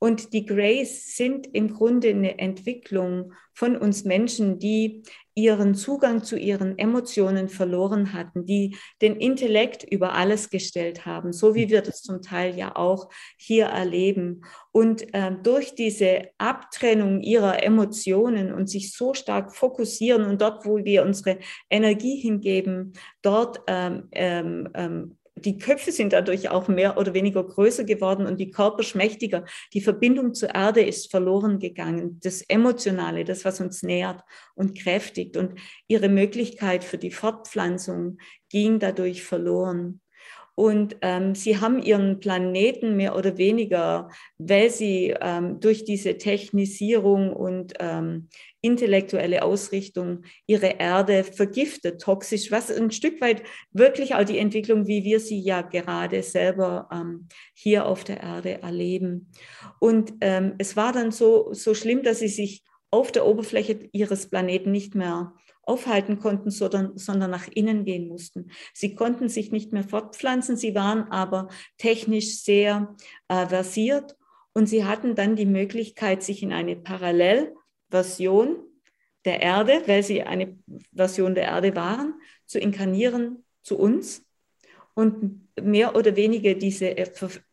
[0.00, 5.02] und die Grays sind im Grunde eine Entwicklung von uns Menschen, die
[5.34, 11.54] ihren Zugang zu ihren Emotionen verloren hatten, die den Intellekt über alles gestellt haben, so
[11.54, 14.42] wie wir das zum Teil ja auch hier erleben.
[14.72, 20.84] Und äh, durch diese Abtrennung ihrer Emotionen und sich so stark fokussieren und dort, wo
[20.84, 21.38] wir unsere
[21.70, 22.92] Energie hingeben,
[23.22, 28.38] dort ähm, ähm, ähm die Köpfe sind dadurch auch mehr oder weniger größer geworden und
[28.38, 29.44] die Körper schmächtiger.
[29.72, 32.20] Die Verbindung zur Erde ist verloren gegangen.
[32.22, 34.22] Das Emotionale, das, was uns nährt
[34.54, 35.36] und kräftigt.
[35.36, 35.54] Und
[35.86, 38.18] ihre Möglichkeit für die Fortpflanzung
[38.50, 40.00] ging dadurch verloren.
[40.58, 47.32] Und ähm, sie haben ihren Planeten mehr oder weniger, weil sie ähm, durch diese Technisierung
[47.32, 48.28] und ähm,
[48.60, 55.04] intellektuelle Ausrichtung ihre Erde vergiftet, toxisch, was ein Stück weit wirklich auch die Entwicklung, wie
[55.04, 59.30] wir sie ja gerade selber ähm, hier auf der Erde erleben.
[59.78, 64.28] Und ähm, es war dann so, so schlimm, dass sie sich auf der Oberfläche ihres
[64.28, 65.34] Planeten nicht mehr
[65.68, 68.50] aufhalten konnten, sondern, sondern nach innen gehen mussten.
[68.72, 72.94] Sie konnten sich nicht mehr fortpflanzen, sie waren aber technisch sehr
[73.28, 74.16] äh, versiert
[74.52, 78.56] und sie hatten dann die Möglichkeit, sich in eine Parallelversion
[79.24, 80.56] der Erde, weil sie eine
[80.94, 82.14] Version der Erde waren,
[82.46, 84.24] zu inkarnieren zu uns
[84.94, 86.96] und mehr oder weniger diese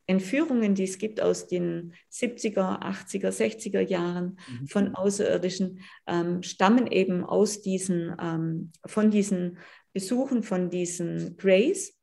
[0.07, 4.67] Entführungen, die es gibt aus den 70er, 80er, 60er Jahren mhm.
[4.67, 9.57] von Außerirdischen, ähm, stammen eben aus diesen, ähm, von diesen
[9.95, 11.97] Besuchen von diesen Grays.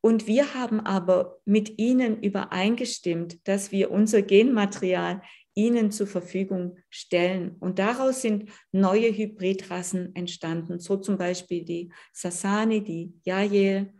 [0.00, 5.20] Und wir haben aber mit ihnen übereingestimmt, dass wir unser Genmaterial
[5.54, 7.56] ihnen zur Verfügung stellen.
[7.58, 13.92] Und daraus sind neue Hybridrassen entstanden, so zum Beispiel die Sasani, die Yael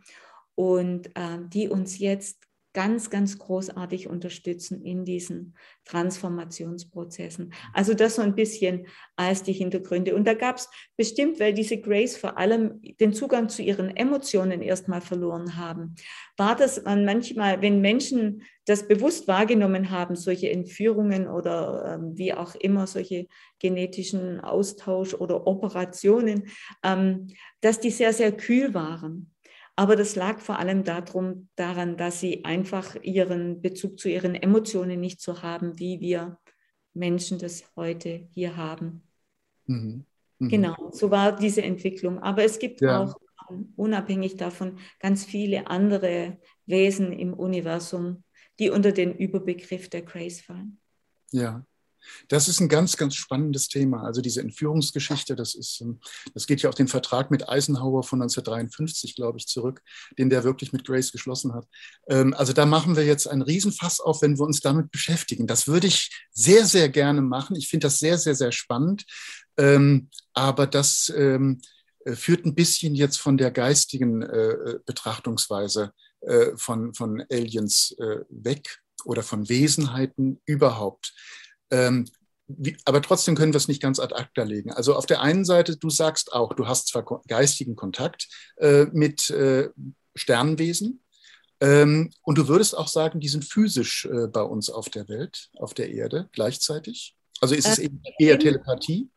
[0.55, 2.45] und äh, die uns jetzt
[2.75, 5.55] ganz, ganz großartig unterstützen in diesen
[5.85, 7.53] Transformationsprozessen.
[7.73, 10.13] Also das so ein bisschen als die Hintergründe.
[10.13, 14.61] Und da gab es bestimmt, weil diese Grace vor allem den Zugang zu ihren Emotionen
[14.61, 15.95] erstmal verloren haben,
[16.35, 22.55] war das manchmal, wenn Menschen das bewusst wahrgenommen haben, solche Entführungen oder ähm, wie auch
[22.55, 23.27] immer, solche
[23.59, 26.49] genetischen Austausch oder Operationen,
[26.83, 27.27] ähm,
[27.61, 29.31] dass die sehr, sehr kühl waren
[29.75, 34.99] Aber das lag vor allem darum, daran, dass sie einfach ihren Bezug zu ihren Emotionen
[34.99, 36.37] nicht so haben, wie wir
[36.93, 39.03] Menschen das heute hier haben.
[39.65, 40.05] Mhm.
[40.39, 40.49] Mhm.
[40.49, 42.19] Genau, so war diese Entwicklung.
[42.19, 43.01] Aber es gibt ja.
[43.01, 43.15] auch
[43.49, 48.23] ähm, unabhängig davon ganz viele andere Wesen im Universum,
[48.59, 50.79] die unter den Überbegriff der Grace fallen.
[51.31, 51.65] Ja,
[52.27, 54.03] das ist ein ganz, ganz spannendes Thema.
[54.03, 55.99] Also diese Entführungsgeschichte, das ist, ähm,
[56.33, 59.81] das geht ja auf den Vertrag mit Eisenhower von 1953, glaube ich, zurück,
[60.17, 61.67] den der wirklich mit Grace geschlossen hat.
[62.07, 65.47] Ähm, also da machen wir jetzt einen Riesenfass auf, wenn wir uns damit beschäftigen.
[65.47, 67.55] Das würde ich sehr, sehr gerne machen.
[67.55, 69.05] Ich finde das sehr, sehr, sehr spannend.
[69.57, 71.39] Ähm, aber das äh,
[72.13, 75.91] führt ein bisschen jetzt von der geistigen äh, Betrachtungsweise
[76.21, 77.95] äh, von, von Aliens
[78.29, 81.13] weg oder von Wesenheiten überhaupt.
[81.71, 82.05] Ähm,
[82.47, 84.71] wie, aber trotzdem können wir es nicht ganz ad acta legen.
[84.71, 89.29] Also auf der einen Seite, du sagst auch, du hast zwar geistigen Kontakt äh, mit
[89.31, 89.69] äh,
[90.15, 91.03] Sternenwesen
[91.59, 95.49] ähm, und du würdest auch sagen, die sind physisch äh, bei uns auf der Welt,
[95.57, 97.15] auf der Erde gleichzeitig.
[97.41, 97.89] Also ist es äh,
[98.19, 99.09] eher Telepathie?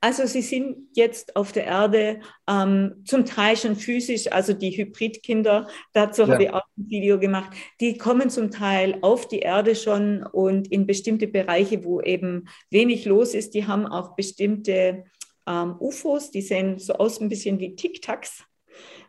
[0.00, 5.68] Also sie sind jetzt auf der Erde ähm, zum Teil schon physisch, also die Hybridkinder,
[5.92, 6.28] dazu ja.
[6.28, 7.50] habe ich auch ein Video gemacht,
[7.80, 13.06] die kommen zum Teil auf die Erde schon und in bestimmte Bereiche, wo eben wenig
[13.06, 15.04] los ist, die haben auch bestimmte
[15.48, 18.44] ähm, UFOs, die sehen so aus ein bisschen wie Tic-Tacs.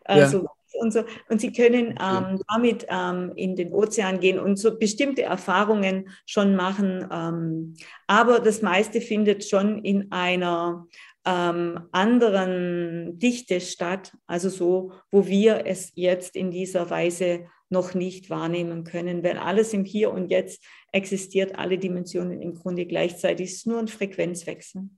[0.05, 0.49] Also ja
[0.79, 1.03] und so.
[1.29, 6.55] Und sie können ähm, damit ähm, in den Ozean gehen und so bestimmte Erfahrungen schon
[6.55, 7.07] machen.
[7.11, 7.75] Ähm,
[8.07, 10.87] aber das meiste findet schon in einer
[11.25, 18.29] ähm, anderen Dichte statt, also so, wo wir es jetzt in dieser Weise noch nicht
[18.29, 23.49] wahrnehmen können, weil alles im Hier und Jetzt existiert, alle Dimensionen im Grunde gleichzeitig.
[23.49, 24.89] Es ist nur ein Frequenzwechsel.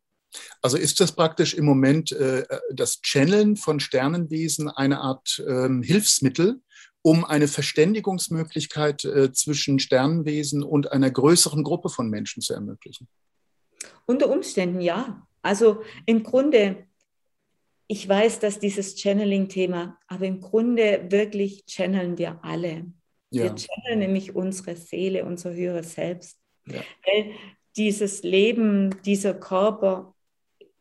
[0.62, 6.62] Also ist das praktisch im Moment äh, das Channeln von Sternenwesen eine Art ähm, Hilfsmittel,
[7.02, 13.08] um eine Verständigungsmöglichkeit äh, zwischen Sternenwesen und einer größeren Gruppe von Menschen zu ermöglichen?
[14.06, 15.28] Unter Umständen ja.
[15.42, 16.86] Also im Grunde,
[17.88, 22.86] ich weiß, dass dieses Channeling-Thema, aber im Grunde wirklich channeln wir alle.
[23.32, 23.44] Ja.
[23.44, 26.38] Wir channeln nämlich unsere Seele, unser höheres Selbst.
[26.68, 26.82] Ja.
[27.06, 27.34] Weil
[27.76, 30.14] dieses Leben, dieser Körper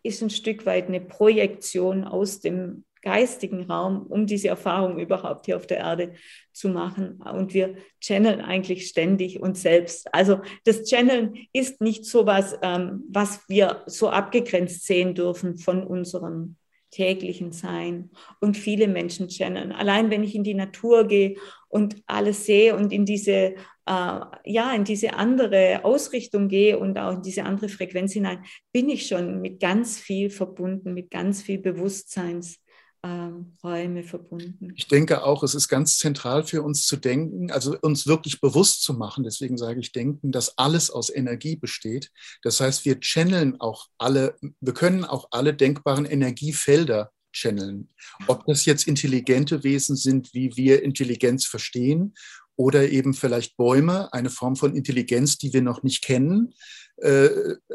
[0.03, 5.57] ist ein Stück weit eine Projektion aus dem geistigen Raum, um diese Erfahrung überhaupt hier
[5.57, 6.13] auf der Erde
[6.53, 7.21] zu machen.
[7.23, 10.13] Und wir channeln eigentlich ständig uns selbst.
[10.13, 15.83] Also das Channeln ist nicht so was, ähm, was wir so abgegrenzt sehen dürfen von
[15.83, 16.57] unserem
[16.91, 18.11] täglichen Sein.
[18.41, 19.73] Und viele Menschen channeln.
[19.73, 21.37] Allein wenn ich in die Natur gehe
[21.69, 23.55] und alles sehe und in diese
[23.91, 28.89] äh, ja, in diese andere Ausrichtung gehe und auch in diese andere Frequenz hinein, bin
[28.89, 32.60] ich schon mit ganz viel verbunden, mit ganz viel Bewusstseinsräume
[33.05, 33.57] ähm,
[34.05, 34.73] verbunden.
[34.77, 38.83] Ich denke auch, es ist ganz zentral für uns zu denken, also uns wirklich bewusst
[38.83, 42.11] zu machen, deswegen sage ich denken, dass alles aus Energie besteht.
[42.43, 47.89] Das heißt, wir channeln auch alle, wir können auch alle denkbaren Energiefelder channeln.
[48.27, 52.15] Ob das jetzt intelligente Wesen sind, wie wir Intelligenz verstehen,
[52.57, 56.53] oder eben vielleicht Bäume, eine Form von Intelligenz, die wir noch nicht kennen,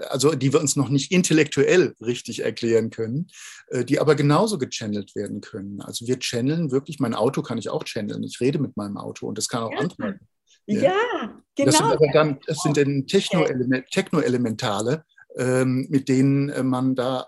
[0.09, 3.27] also die wir uns noch nicht intellektuell richtig erklären können,
[3.69, 5.81] äh, die aber genauso gechannelt werden können.
[5.81, 8.23] Also wir channeln wirklich, mein Auto kann ich auch channeln.
[8.23, 9.79] Ich rede mit meinem Auto und das kann auch ja.
[9.79, 10.27] antworten.
[10.67, 11.71] Ja, ja genau.
[11.71, 15.05] Das sind, aber dann, das sind dann Techno-Elementale,
[15.37, 17.27] ähm, mit denen äh, man da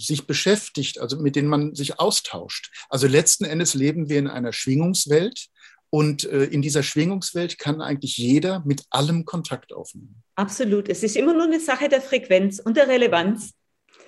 [0.00, 2.70] sich beschäftigt, also mit denen man sich austauscht.
[2.88, 5.48] Also letzten Endes leben wir in einer Schwingungswelt
[5.90, 10.22] und äh, in dieser Schwingungswelt kann eigentlich jeder mit allem Kontakt aufnehmen.
[10.34, 10.88] Absolut.
[10.88, 13.54] Es ist immer nur eine Sache der Frequenz und der Relevanz.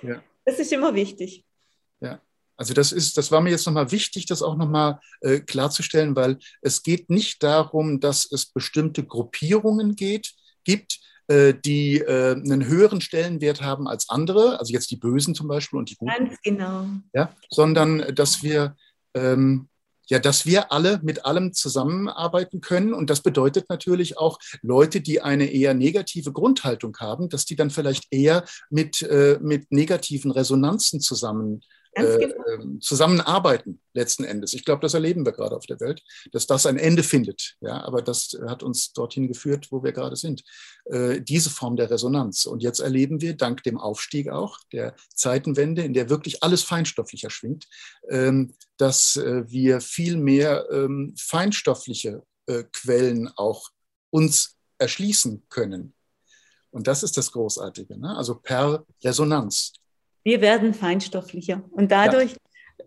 [0.03, 0.23] Ja.
[0.45, 1.45] Das ist immer wichtig.
[2.01, 2.21] Ja.
[2.57, 6.39] Also das ist, das war mir jetzt nochmal wichtig, das auch nochmal äh, klarzustellen, weil
[6.61, 13.01] es geht nicht darum, dass es bestimmte Gruppierungen geht, gibt, äh, die äh, einen höheren
[13.01, 16.13] Stellenwert haben als andere, also jetzt die Bösen zum Beispiel und die Guten.
[16.13, 16.87] Ganz genau.
[17.15, 18.77] Ja, sondern dass wir
[19.15, 19.71] ähm,
[20.11, 22.93] ja, dass wir alle mit allem zusammenarbeiten können.
[22.93, 27.71] Und das bedeutet natürlich auch Leute, die eine eher negative Grundhaltung haben, dass die dann
[27.71, 31.63] vielleicht eher mit, äh, mit negativen Resonanzen zusammen
[31.93, 32.45] äh, genau.
[32.47, 34.55] Ähm, zusammenarbeiten letzten Endes.
[34.55, 37.57] Ich glaube, das erleben wir gerade auf der Welt, dass das ein Ende findet.
[37.61, 40.43] Ja, aber das hat uns dorthin geführt, wo wir gerade sind.
[40.85, 42.47] Äh, diese Form der Resonanz.
[42.47, 47.31] Und jetzt erleben wir dank dem Aufstieg auch der Zeitenwende, in der wirklich alles feinstofflicher
[47.31, 47.67] schwingt,
[48.09, 53.71] ähm, dass äh, wir viel mehr ähm, feinstoffliche äh, Quellen auch
[54.11, 55.95] uns erschließen können.
[56.71, 57.99] Und das ist das Großartige.
[57.99, 58.17] Ne?
[58.17, 59.73] Also per Resonanz.
[60.23, 62.37] Wir werden feinstofflicher und dadurch ja.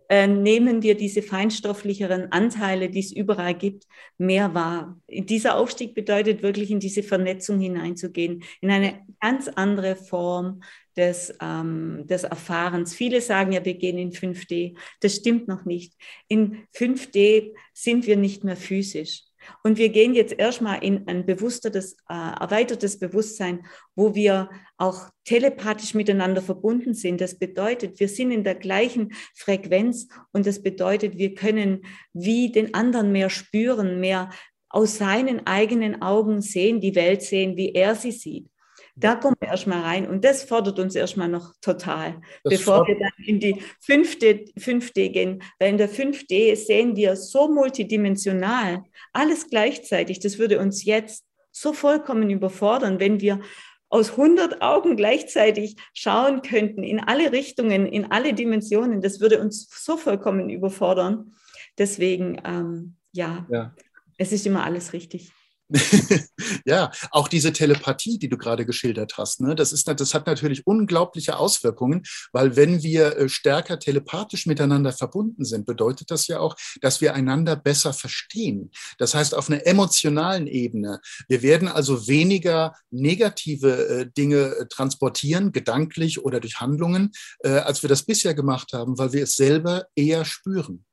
[0.08, 3.84] äh, nehmen wir diese feinstofflicheren Anteile, die es überall gibt,
[4.18, 5.00] mehr wahr.
[5.08, 10.60] Dieser Aufstieg bedeutet wirklich in diese Vernetzung hineinzugehen, in eine ganz andere Form
[10.96, 12.94] des, ähm, des Erfahrens.
[12.94, 14.76] Viele sagen ja, wir gehen in 5D.
[15.00, 15.94] Das stimmt noch nicht.
[16.28, 19.24] In 5D sind wir nicht mehr physisch.
[19.62, 25.94] Und wir gehen jetzt erstmal in ein bewussteres, äh, erweitertes Bewusstsein, wo wir auch telepathisch
[25.94, 27.20] miteinander verbunden sind.
[27.20, 32.74] Das bedeutet, wir sind in der gleichen Frequenz und das bedeutet, wir können wie den
[32.74, 34.30] anderen mehr spüren, mehr
[34.68, 38.48] aus seinen eigenen Augen sehen, die Welt sehen, wie er sie sieht.
[38.96, 42.96] Da kommen wir erstmal rein und das fordert uns erstmal noch total, das bevor wir
[42.96, 45.42] dann in die fünfte, 5D gehen.
[45.58, 50.20] Weil in der 5D sehen wir so multidimensional, alles gleichzeitig.
[50.20, 53.40] Das würde uns jetzt so vollkommen überfordern, wenn wir
[53.88, 59.00] aus 100 Augen gleichzeitig schauen könnten, in alle Richtungen, in alle Dimensionen.
[59.00, 61.32] Das würde uns so vollkommen überfordern.
[61.78, 63.74] Deswegen, ähm, ja, ja,
[64.18, 65.32] es ist immer alles richtig.
[66.64, 70.66] ja, auch diese Telepathie, die du gerade geschildert hast, ne, das, ist, das hat natürlich
[70.66, 72.02] unglaubliche Auswirkungen,
[72.32, 77.14] weil wenn wir äh, stärker telepathisch miteinander verbunden sind, bedeutet das ja auch, dass wir
[77.14, 78.70] einander besser verstehen.
[78.98, 81.00] Das heißt, auf einer emotionalen Ebene.
[81.28, 87.10] Wir werden also weniger negative äh, Dinge äh, transportieren, gedanklich oder durch Handlungen,
[87.42, 90.84] als wir das bisher gemacht haben, weil wir es selber eher spüren.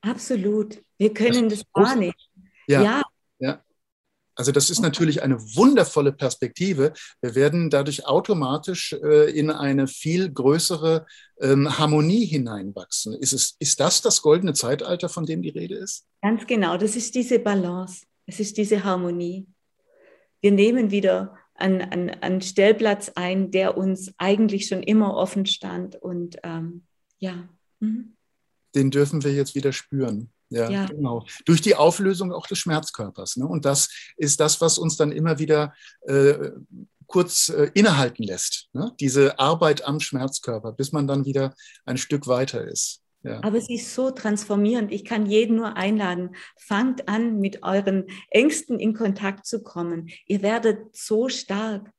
[0.00, 0.82] Absolut.
[0.98, 2.14] Wir können das, das wahrnehmen.
[2.66, 2.82] Ja.
[2.82, 3.02] ja.
[3.38, 3.64] ja.
[4.40, 6.94] Also das ist natürlich eine wundervolle Perspektive.
[7.20, 11.04] Wir werden dadurch automatisch äh, in eine viel größere
[11.42, 13.12] ähm, Harmonie hineinwachsen.
[13.12, 16.06] Ist, es, ist das das goldene Zeitalter, von dem die Rede ist?
[16.22, 19.46] Ganz genau, das ist diese Balance, es ist diese Harmonie.
[20.40, 25.96] Wir nehmen wieder einen, einen, einen Stellplatz ein, der uns eigentlich schon immer offen stand.
[25.96, 26.84] Und ähm,
[27.18, 27.46] ja.
[27.80, 28.16] Mhm.
[28.74, 30.32] Den dürfen wir jetzt wieder spüren.
[30.50, 31.24] Ja, ja, genau.
[31.44, 33.36] Durch die Auflösung auch des Schmerzkörpers.
[33.36, 33.46] Ne?
[33.46, 36.50] Und das ist das, was uns dann immer wieder äh,
[37.06, 38.68] kurz äh, innehalten lässt.
[38.72, 38.92] Ne?
[39.00, 43.00] Diese Arbeit am Schmerzkörper, bis man dann wieder ein Stück weiter ist.
[43.22, 43.42] Ja.
[43.42, 44.92] Aber sie ist so transformierend.
[44.92, 46.34] Ich kann jeden nur einladen.
[46.56, 50.08] Fangt an, mit euren Ängsten in Kontakt zu kommen.
[50.26, 51.90] Ihr werdet so stark.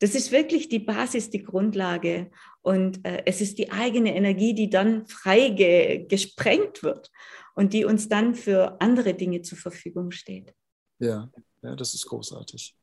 [0.00, 2.30] Das ist wirklich die Basis, die Grundlage.
[2.60, 7.10] Und äh, es ist die eigene Energie, die dann frei ge gesprengt wird
[7.56, 10.54] und die uns dann für andere Dinge zur Verfügung steht.
[10.98, 11.30] Ja,
[11.62, 12.76] ja das ist großartig.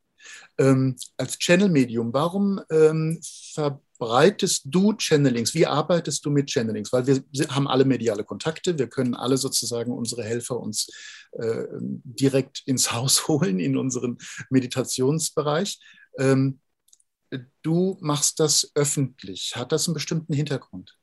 [0.58, 3.20] Ähm, als Channel-Medium, warum ähm,
[3.54, 5.54] verbreitest du Channelings?
[5.54, 6.92] Wie arbeitest du mit Channelings?
[6.92, 10.90] Weil wir haben alle mediale Kontakte, wir können alle sozusagen unsere Helfer uns
[11.34, 11.66] äh,
[12.04, 14.18] direkt ins Haus holen in unseren
[14.50, 15.80] Meditationsbereich.
[16.18, 16.60] Ähm,
[17.62, 19.56] du machst das öffentlich.
[19.56, 20.98] Hat das einen bestimmten Hintergrund?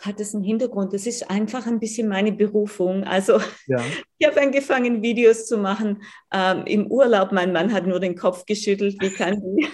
[0.00, 0.92] Hat es einen Hintergrund.
[0.92, 3.04] Das ist einfach ein bisschen meine Berufung.
[3.04, 3.82] Also ja.
[4.18, 7.32] ich habe angefangen, Videos zu machen ähm, im Urlaub.
[7.32, 9.68] Mein Mann hat nur den Kopf geschüttelt, wie kann die?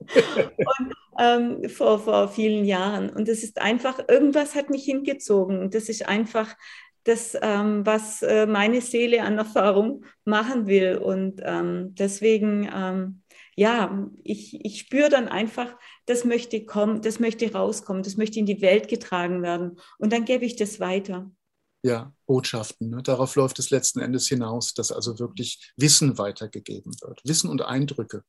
[0.38, 3.10] und, ähm, vor, vor vielen Jahren.
[3.10, 5.70] Und das ist einfach, irgendwas hat mich hingezogen.
[5.70, 6.56] Das ist einfach
[7.04, 10.98] das, ähm, was äh, meine Seele an Erfahrung machen will.
[10.98, 13.22] Und ähm, deswegen ähm,
[13.58, 15.74] ja, ich, ich spüre dann einfach,
[16.08, 19.78] das möchte kommen, das möchte rauskommen, das möchte in die Welt getragen werden.
[19.98, 21.30] Und dann gebe ich das weiter.
[21.82, 22.90] Ja, Botschaften.
[22.90, 23.02] Ne?
[23.02, 27.20] Darauf läuft es letzten Endes hinaus, dass also wirklich Wissen weitergegeben wird.
[27.24, 28.24] Wissen und Eindrücke.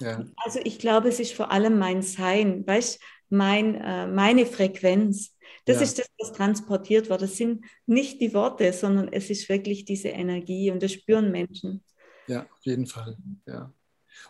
[0.00, 0.24] Ja.
[0.44, 3.00] Also ich glaube, es ist vor allem mein Sein, weißt
[3.30, 5.34] mein, äh, meine Frequenz.
[5.64, 5.82] Das ja.
[5.82, 7.22] ist das, was transportiert wird.
[7.22, 11.82] Das sind nicht die Worte, sondern es ist wirklich diese Energie und das spüren Menschen.
[12.26, 13.16] Ja, auf jeden Fall.
[13.46, 13.72] Ja.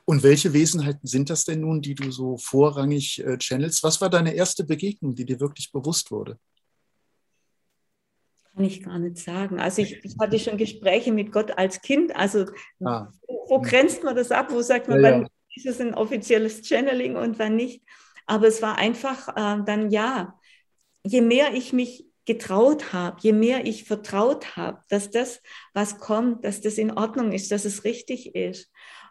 [0.05, 3.83] Und welche Wesenheiten sind das denn nun, die du so vorrangig äh, channelst?
[3.83, 6.39] Was war deine erste Begegnung, die dir wirklich bewusst wurde?
[8.55, 9.61] Kann ich gar nicht sagen.
[9.61, 12.15] Also ich, ich hatte schon Gespräche mit Gott als Kind.
[12.17, 12.47] Also
[12.85, 13.09] ah.
[13.27, 14.51] wo, wo, grenzt man das ab?
[14.51, 15.29] Wo sagt man, ja, wann ja.
[15.55, 17.83] ist es ein offizielles Channeling und wann nicht?
[18.27, 20.39] Aber es war einfach äh, dann ja,
[21.05, 25.41] je mehr ich mich getraut habe, je mehr ich vertraut habe, dass das,
[25.73, 28.71] was kommt, dass das in Ordnung ist, dass es richtig ist.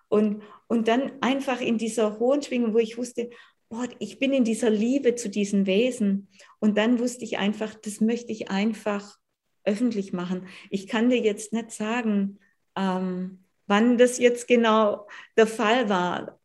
[0.10, 3.30] Und, und dann einfach in dieser hohen Schwingung, wo ich wusste,
[3.70, 6.30] boah, ich bin in dieser Liebe zu diesen Wesen.
[6.60, 9.18] Und dann wusste ich einfach, das möchte ich einfach
[9.64, 10.48] öffentlich machen.
[10.70, 12.40] Ich kann dir jetzt nicht sagen,
[12.76, 16.40] ähm, wann das jetzt genau der Fall war.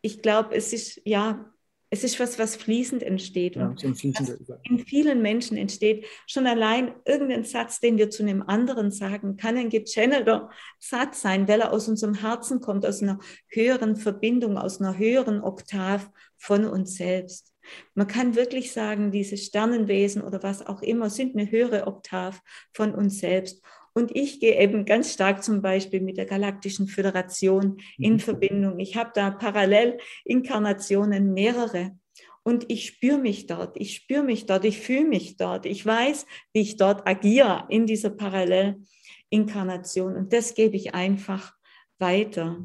[0.00, 1.52] Ich glaube, es ist ja
[1.90, 3.56] es ist was, was fließend entsteht.
[3.56, 6.06] Ja, und in vielen Menschen entsteht.
[6.26, 11.48] Schon allein irgendein Satz, den wir zu einem anderen sagen, kann ein gechannelter Satz sein,
[11.48, 13.18] weil er aus unserem Herzen kommt, aus einer
[13.48, 17.54] höheren Verbindung, aus einer höheren Oktav von uns selbst.
[17.94, 22.40] Man kann wirklich sagen, diese Sternenwesen oder was auch immer sind eine höhere Oktav
[22.72, 23.62] von uns selbst.
[23.98, 28.20] Und ich gehe eben ganz stark zum Beispiel mit der Galaktischen Föderation in mhm.
[28.20, 28.78] Verbindung.
[28.78, 31.98] Ich habe da parallel Inkarnationen mehrere.
[32.44, 35.66] Und ich spüre mich dort, ich spüre mich dort, ich fühle mich dort.
[35.66, 40.14] Ich weiß, wie ich dort agiere in dieser Parallelinkarnation.
[40.14, 41.54] Und das gebe ich einfach
[41.98, 42.64] weiter.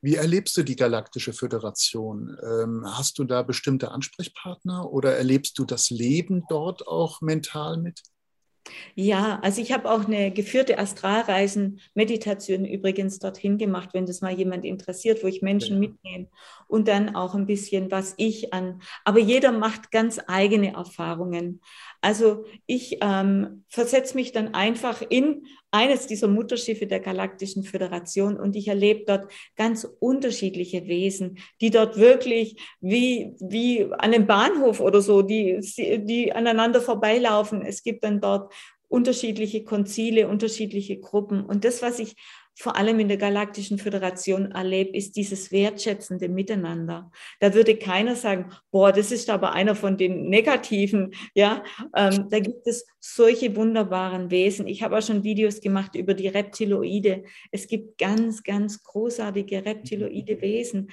[0.00, 2.34] Wie erlebst du die Galaktische Föderation?
[2.42, 8.00] Ähm, hast du da bestimmte Ansprechpartner oder erlebst du das Leben dort auch mental mit?
[8.94, 14.64] Ja, also ich habe auch eine geführte Astralreisen-Meditation übrigens dorthin gemacht, wenn das mal jemand
[14.64, 15.88] interessiert, wo ich Menschen ja.
[15.88, 16.28] mitnehme
[16.68, 21.60] und dann auch ein bisschen, was ich an, aber jeder macht ganz eigene Erfahrungen.
[22.00, 28.56] Also ich ähm, versetze mich dann einfach in eines dieser Mutterschiffe der Galaktischen Föderation und
[28.56, 35.00] ich erlebe dort ganz unterschiedliche Wesen, die dort wirklich wie, wie an einem Bahnhof oder
[35.00, 35.60] so, die,
[36.04, 37.62] die aneinander vorbeilaufen.
[37.62, 38.52] Es gibt dann dort
[38.88, 41.44] unterschiedliche Konzile, unterschiedliche Gruppen.
[41.44, 42.16] Und das, was ich
[42.60, 47.10] vor allem in der Galaktischen Föderation erlebt, ist dieses wertschätzende Miteinander.
[47.38, 51.14] Da würde keiner sagen, boah, das ist aber einer von den Negativen.
[51.34, 51.64] Ja,
[51.96, 54.66] ähm, da gibt es solche wunderbaren Wesen.
[54.66, 57.24] Ich habe auch schon Videos gemacht über die Reptiloide.
[57.50, 60.90] Es gibt ganz, ganz großartige reptiloide Wesen.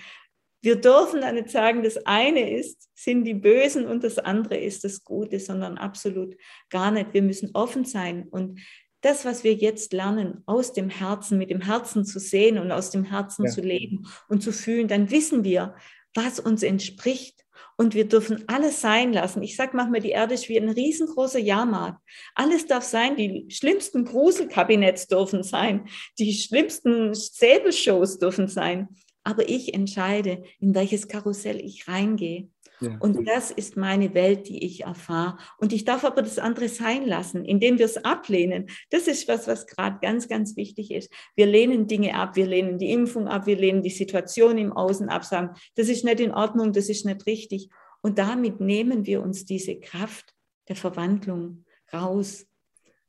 [0.61, 4.85] Wir dürfen dann nicht sagen, das eine ist, sind die Bösen und das andere ist
[4.85, 6.37] das Gute, sondern absolut
[6.69, 7.13] gar nicht.
[7.13, 8.61] Wir müssen offen sein und
[9.07, 12.91] das, was wir jetzt lernen, aus dem Herzen, mit dem Herzen zu sehen und aus
[12.91, 13.51] dem Herzen ja.
[13.51, 15.75] zu leben und zu fühlen, dann wissen wir,
[16.13, 17.45] was uns entspricht.
[17.79, 19.43] Und wir dürfen alles sein lassen.
[19.43, 22.01] Ich sage manchmal, die Erde ist wie ein riesengroßer Jahrmarkt.
[22.33, 23.15] Alles darf sein.
[23.15, 25.87] Die schlimmsten Gruselkabinetts dürfen sein.
[26.17, 28.89] Die schlimmsten Säbelshows dürfen sein.
[29.23, 32.49] Aber ich entscheide, in welches Karussell ich reingehe.
[32.99, 35.37] Und das ist meine Welt, die ich erfahre.
[35.57, 38.67] Und ich darf aber das andere sein lassen, indem wir es ablehnen.
[38.89, 41.11] Das ist was, was gerade ganz, ganz wichtig ist.
[41.35, 45.09] Wir lehnen Dinge ab, wir lehnen die Impfung ab, wir lehnen die Situation im Außen
[45.09, 47.69] ab, sagen, das ist nicht in Ordnung, das ist nicht richtig.
[48.01, 50.33] Und damit nehmen wir uns diese Kraft
[50.67, 52.46] der Verwandlung raus.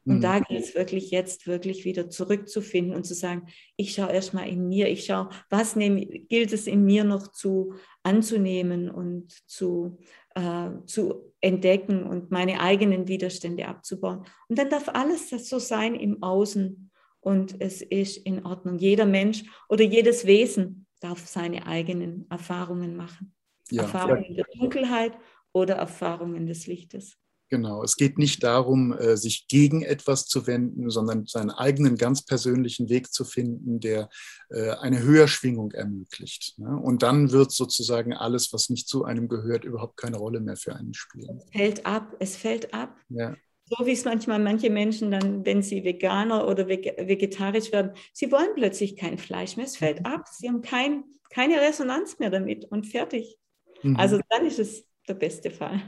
[0.09, 0.21] Und mhm.
[0.23, 3.47] da gilt es wirklich jetzt wirklich wieder zurückzufinden und zu sagen,
[3.77, 7.75] ich schaue erstmal in mir, ich schaue, was nehme, gilt es in mir noch zu
[8.03, 9.99] anzunehmen und zu,
[10.35, 14.25] äh, zu entdecken und meine eigenen Widerstände abzubauen.
[14.49, 16.91] Und dann darf alles das so sein im Außen
[17.21, 18.79] und es ist in Ordnung.
[18.79, 23.35] Jeder Mensch oder jedes Wesen darf seine eigenen Erfahrungen machen.
[23.71, 25.19] Ja, Erfahrungen der Dunkelheit
[25.53, 27.19] oder Erfahrungen des Lichtes.
[27.51, 32.23] Genau, es geht nicht darum, äh, sich gegen etwas zu wenden, sondern seinen eigenen ganz
[32.23, 34.11] persönlichen Weg zu finden, der
[34.51, 36.59] äh, eine Höherschwingung ermöglicht.
[36.59, 36.77] Ne?
[36.77, 40.77] Und dann wird sozusagen alles, was nicht zu einem gehört, überhaupt keine Rolle mehr für
[40.77, 41.39] einen spielen.
[41.39, 42.97] Es fällt ab, es fällt ab.
[43.09, 43.35] Ja.
[43.65, 48.55] So wie es manchmal manche Menschen dann, wenn sie Veganer oder vegetarisch werden, sie wollen
[48.55, 49.67] plötzlich kein Fleisch mehr.
[49.67, 50.07] Es fällt mhm.
[50.07, 53.39] ab, sie haben kein, keine Resonanz mehr damit und fertig.
[53.83, 53.97] Mhm.
[53.97, 55.83] Also dann ist es der beste Fall.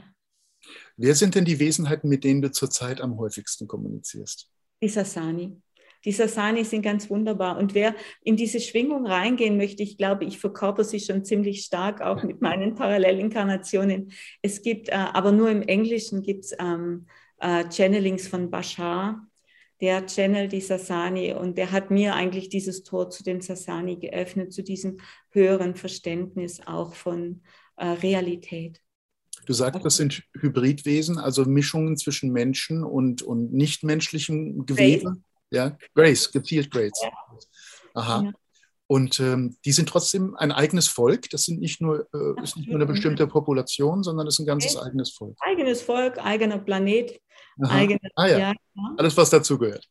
[1.01, 4.47] Wer sind denn die Wesenheiten, mit denen du zurzeit am häufigsten kommunizierst?
[4.83, 5.59] Die Sasani.
[6.05, 7.57] Die Sasani sind ganz wunderbar.
[7.57, 12.01] Und wer in diese Schwingung reingehen möchte, ich glaube, ich verkörper sie schon ziemlich stark,
[12.01, 14.11] auch mit meinen Parallelinkarnationen.
[14.43, 17.07] Es gibt, äh, aber nur im Englischen gibt es ähm,
[17.39, 19.27] äh, Channelings von Bashar.
[19.81, 24.53] Der channelt die Sasani und der hat mir eigentlich dieses Tor zu den Sasani geöffnet,
[24.53, 24.99] zu diesem
[25.31, 27.41] höheren Verständnis auch von
[27.77, 28.79] äh, Realität.
[29.45, 35.03] Du sagst, das sind Hybridwesen, also Mischungen zwischen Menschen und, und nichtmenschlichem Gewebe.
[35.03, 35.17] Grace.
[35.51, 37.01] Ja, Grace, gezielt Grace.
[37.93, 38.23] Aha.
[38.23, 38.31] Ja.
[38.87, 41.29] Und ähm, die sind trotzdem ein eigenes Volk.
[41.29, 44.45] Das sind nicht nur, äh, ist nicht nur eine bestimmte Population, sondern es ist ein
[44.45, 45.37] ganzes eigenes Volk.
[45.39, 47.21] Eigenes Volk, eigener Planet.
[47.59, 48.37] Eigene, ah, ja.
[48.39, 48.53] ja.
[48.97, 49.87] Alles, was dazu gehört.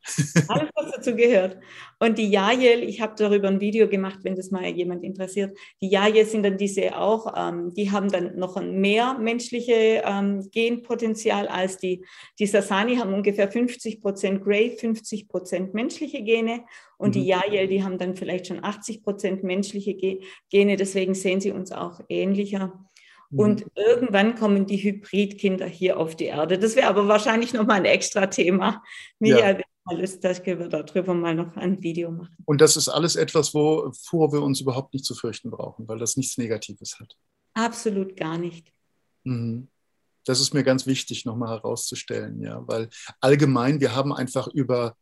[0.47, 1.57] Alles, was dazu gehört.
[1.99, 5.57] Und die Jajel, ich habe darüber ein Video gemacht, wenn das mal jemand interessiert.
[5.81, 10.49] Die Jajel sind dann diese auch, ähm, die haben dann noch ein mehr menschliche ähm,
[10.51, 12.03] Genpotenzial als die.
[12.39, 16.63] Die Sasani haben ungefähr 50 Prozent Grey, 50 Prozent menschliche Gene.
[16.97, 17.19] Und mhm.
[17.19, 19.95] die Jajel, die haben dann vielleicht schon 80 Prozent menschliche
[20.49, 20.75] Gene.
[20.75, 22.73] Deswegen sehen sie uns auch ähnlicher.
[23.31, 23.71] Und mhm.
[23.75, 26.59] irgendwann kommen die Hybridkinder hier auf die Erde.
[26.59, 28.83] Das wäre aber wahrscheinlich nochmal ein extra Thema.
[29.19, 29.61] Michael, ja.
[29.87, 32.35] wenn Lust hast, können wir darüber mal noch ein Video machen.
[32.45, 36.17] Und das ist alles etwas, wovor wir uns überhaupt nicht zu fürchten brauchen, weil das
[36.17, 37.15] nichts Negatives hat.
[37.53, 38.71] Absolut gar nicht.
[39.23, 39.67] Mhm.
[40.25, 42.89] Das ist mir ganz wichtig, nochmal herauszustellen, ja, weil
[43.21, 44.95] allgemein, wir haben einfach über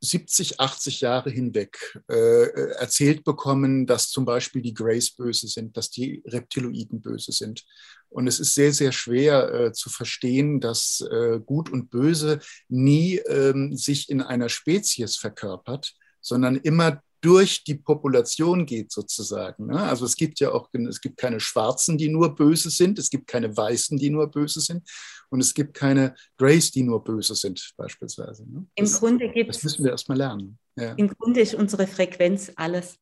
[0.00, 5.90] 70, 80 Jahre hinweg äh, erzählt bekommen, dass zum Beispiel die Greys böse sind, dass
[5.90, 7.64] die Reptiloiden böse sind.
[8.08, 12.38] Und es ist sehr, sehr schwer äh, zu verstehen, dass äh, Gut und Böse
[12.68, 19.66] nie ähm, sich in einer Spezies verkörpert, sondern immer durch die Population geht sozusagen.
[19.66, 19.82] Ne?
[19.82, 23.26] Also es gibt ja auch, es gibt keine Schwarzen, die nur böse sind, es gibt
[23.26, 24.88] keine Weißen, die nur böse sind
[25.30, 28.44] und es gibt keine Grays, die nur böse sind beispielsweise.
[28.50, 28.66] Ne?
[28.74, 30.58] Im das, Grunde gibt Das müssen wir erstmal lernen.
[30.76, 30.92] Ja.
[30.94, 32.98] Im Grunde ist unsere Frequenz alles.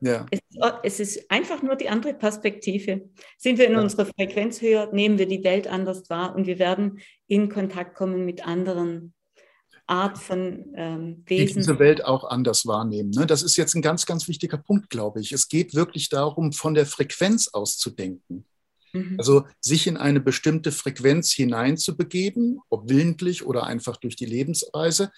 [0.00, 0.26] Ja.
[0.30, 0.40] Es,
[0.84, 3.08] es, ist einfach nur die andere Perspektive.
[3.36, 3.80] Sind wir in ja.
[3.80, 8.24] unserer Frequenz höher, nehmen wir die Welt anders wahr und wir werden in Kontakt kommen
[8.24, 9.12] mit anderen
[9.88, 11.46] Art von ähm, Wesen.
[11.46, 13.10] Die diese Welt auch anders wahrnehmen.
[13.10, 13.26] Ne?
[13.26, 15.32] Das ist jetzt ein ganz, ganz wichtiger Punkt, glaube ich.
[15.32, 18.44] Es geht wirklich darum, von der Frequenz aus zu denken.
[18.92, 19.16] Mhm.
[19.18, 25.10] Also sich in eine bestimmte Frequenz hineinzubegeben, ob willentlich oder einfach durch die Lebensweise.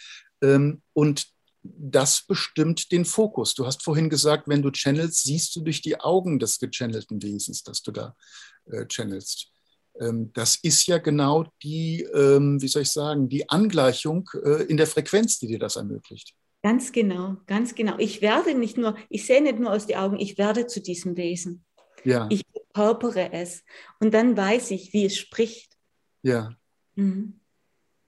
[0.42, 1.26] Ähm, und
[1.62, 3.54] das bestimmt den Fokus.
[3.54, 7.62] Du hast vorhin gesagt, wenn du channelst, siehst du durch die Augen des gechannelten Wesens,
[7.62, 8.16] das du da
[8.70, 9.50] äh, channelst.
[10.00, 14.76] Ähm, das ist ja genau die, ähm, wie soll ich sagen, die Angleichung äh, in
[14.76, 16.34] der Frequenz, die dir das ermöglicht.
[16.62, 17.94] Ganz genau, ganz genau.
[17.98, 21.16] Ich werde nicht nur, ich sehe nicht nur aus die Augen, ich werde zu diesem
[21.16, 21.64] Wesen.
[22.04, 22.26] Ja.
[22.30, 22.42] Ich
[22.72, 23.64] verkörpere es
[24.00, 25.76] und dann weiß ich, wie es spricht.
[26.22, 26.54] Ja.
[26.94, 27.40] Mhm.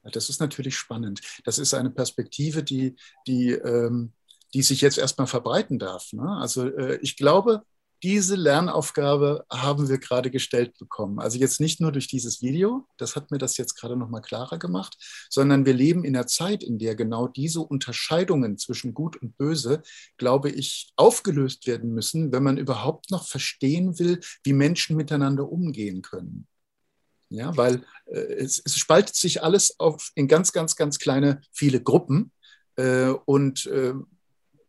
[0.02, 1.20] Das ist natürlich spannend.
[1.44, 2.96] Das ist eine Perspektive, die,
[3.26, 4.12] die, ähm,
[4.52, 6.12] die sich jetzt erstmal verbreiten darf.
[6.12, 6.28] Ne?
[6.40, 7.62] Also äh, ich glaube,
[8.02, 11.20] diese Lernaufgabe haben wir gerade gestellt bekommen.
[11.20, 14.20] Also jetzt nicht nur durch dieses Video, das hat mir das jetzt gerade noch mal
[14.20, 14.96] klarer gemacht,
[15.30, 19.82] sondern wir leben in einer Zeit, in der genau diese Unterscheidungen zwischen Gut und Böse,
[20.16, 26.02] glaube ich, aufgelöst werden müssen, wenn man überhaupt noch verstehen will, wie Menschen miteinander umgehen
[26.02, 26.48] können.
[27.28, 31.80] Ja, weil äh, es, es, spaltet sich alles auf in ganz, ganz, ganz kleine, viele
[31.82, 32.30] Gruppen.
[32.76, 33.94] Äh, und äh,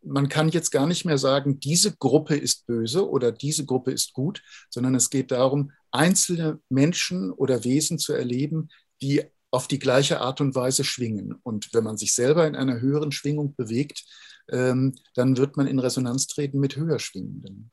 [0.06, 4.12] man kann jetzt gar nicht mehr sagen, diese Gruppe ist böse oder diese Gruppe ist
[4.12, 8.68] gut, sondern es geht darum, einzelne Menschen oder Wesen zu erleben,
[9.00, 11.34] die auf die gleiche Art und Weise schwingen.
[11.42, 14.04] Und wenn man sich selber in einer höheren Schwingung bewegt,
[14.50, 17.70] ähm, dann wird man in Resonanz treten mit höher schwingenden.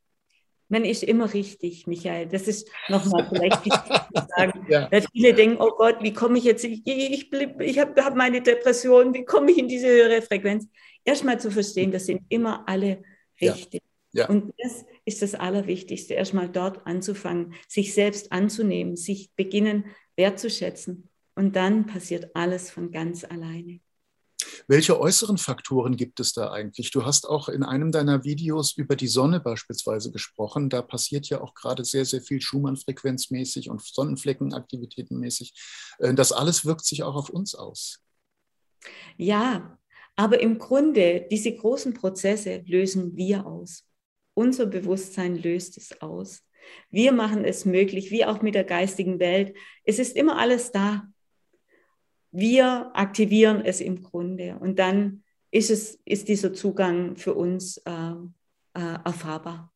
[0.68, 2.28] Man ist immer richtig, Michael.
[2.28, 4.66] Das ist nochmal vielleicht wichtig zu sagen.
[4.68, 4.90] Ja.
[4.90, 8.40] Weil viele denken, oh Gott, wie komme ich jetzt, ich, ich, ich habe hab meine
[8.40, 10.66] Depression, wie komme ich in diese höhere Frequenz?
[11.04, 13.02] erstmal zu verstehen, das sind immer alle
[13.40, 13.82] richtig.
[13.82, 13.88] Ja.
[14.14, 14.28] Ja.
[14.28, 19.86] Und das ist das Allerwichtigste, erstmal dort anzufangen, sich selbst anzunehmen, sich beginnen
[20.16, 21.08] wertzuschätzen.
[21.34, 23.80] Und dann passiert alles von ganz alleine.
[24.66, 26.90] Welche äußeren Faktoren gibt es da eigentlich?
[26.90, 30.68] Du hast auch in einem deiner Videos über die Sonne beispielsweise gesprochen.
[30.68, 35.54] Da passiert ja auch gerade sehr, sehr viel Schumann-frequenzmäßig und Sonnenfleckenaktivitätenmäßig.
[35.98, 38.00] Äh, das alles wirkt sich auch auf uns aus.
[39.16, 39.78] Ja,
[40.16, 43.86] aber im Grunde, diese großen Prozesse lösen wir aus.
[44.34, 46.42] Unser Bewusstsein löst es aus.
[46.90, 49.56] Wir machen es möglich, wie auch mit der geistigen Welt.
[49.84, 51.11] Es ist immer alles da.
[52.32, 58.14] Wir aktivieren es im Grunde und dann ist, es, ist dieser Zugang für uns äh,
[58.74, 59.72] äh, erfahrbar.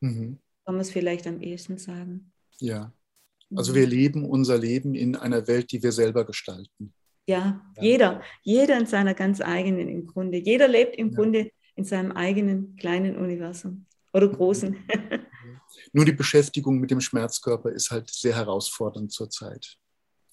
[0.00, 0.38] Mhm.
[0.64, 2.32] Kann man es vielleicht am ehesten sagen?
[2.58, 2.92] Ja.
[3.54, 6.92] Also wir leben unser Leben in einer Welt, die wir selber gestalten.
[7.26, 10.38] Ja, ja, jeder, jeder in seiner ganz eigenen im Grunde.
[10.38, 11.14] Jeder lebt im ja.
[11.14, 14.32] Grunde in seinem eigenen kleinen Universum oder mhm.
[14.32, 14.76] großen.
[15.92, 19.78] Nur die Beschäftigung mit dem Schmerzkörper ist halt sehr herausfordernd zurzeit.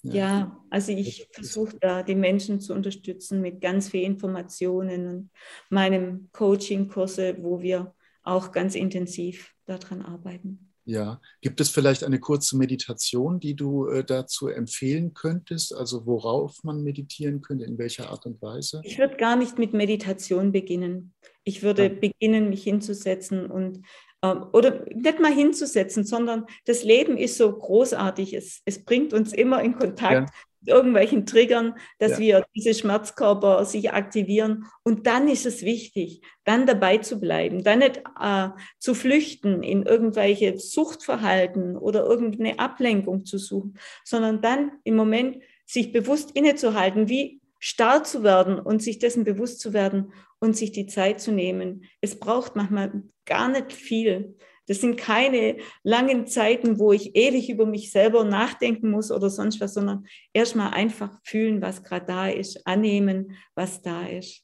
[0.03, 5.29] Ja, ja also ich versuche da die Menschen zu unterstützen mit ganz viel Informationen und
[5.69, 7.93] meinem Coaching-Kurse, wo wir
[8.23, 10.69] auch ganz intensiv daran arbeiten.
[10.89, 15.71] Ja, gibt es vielleicht eine kurze Meditation, die du äh, dazu empfehlen könntest?
[15.75, 18.81] Also worauf man meditieren könnte, in welcher Art und Weise?
[18.83, 21.13] Ich würde gar nicht mit Meditation beginnen.
[21.43, 21.89] Ich würde ja.
[21.89, 23.85] beginnen, mich hinzusetzen und
[24.21, 28.33] oder nicht mal hinzusetzen, sondern das Leben ist so großartig.
[28.33, 30.31] Es, es bringt uns immer in Kontakt
[30.65, 32.19] irgendwelchen Triggern, dass ja.
[32.19, 34.65] wir diese Schmerzkörper sich aktivieren.
[34.83, 39.83] Und dann ist es wichtig, dann dabei zu bleiben, dann nicht äh, zu flüchten in
[39.83, 47.38] irgendwelche Suchtverhalten oder irgendeine Ablenkung zu suchen, sondern dann im Moment sich bewusst innezuhalten, wie
[47.59, 51.83] starr zu werden und sich dessen bewusst zu werden und sich die Zeit zu nehmen.
[52.01, 54.35] Es braucht manchmal gar nicht viel.
[54.67, 59.59] Das sind keine langen Zeiten, wo ich ewig über mich selber nachdenken muss oder sonst
[59.59, 64.43] was, sondern erstmal einfach fühlen, was gerade da ist, annehmen, was da ist.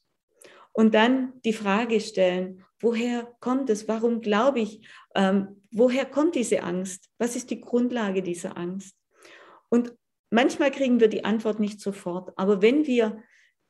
[0.72, 3.88] Und dann die Frage stellen, woher kommt es?
[3.88, 4.86] Warum glaube ich?
[5.14, 7.08] Ähm, woher kommt diese Angst?
[7.18, 8.96] Was ist die Grundlage dieser Angst?
[9.68, 9.94] Und
[10.30, 13.22] manchmal kriegen wir die Antwort nicht sofort, aber wenn wir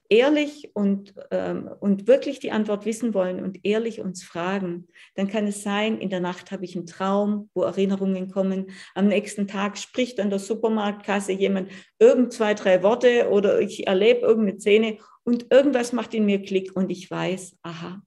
[0.09, 5.47] ehrlich und, ähm, und wirklich die Antwort wissen wollen und ehrlich uns fragen, dann kann
[5.47, 8.71] es sein, in der Nacht habe ich einen Traum, wo Erinnerungen kommen.
[8.95, 14.21] Am nächsten Tag spricht an der Supermarktkasse jemand irgend zwei, drei Worte oder ich erlebe
[14.21, 18.03] irgendeine Szene und irgendwas macht in mir Klick und ich weiß, aha,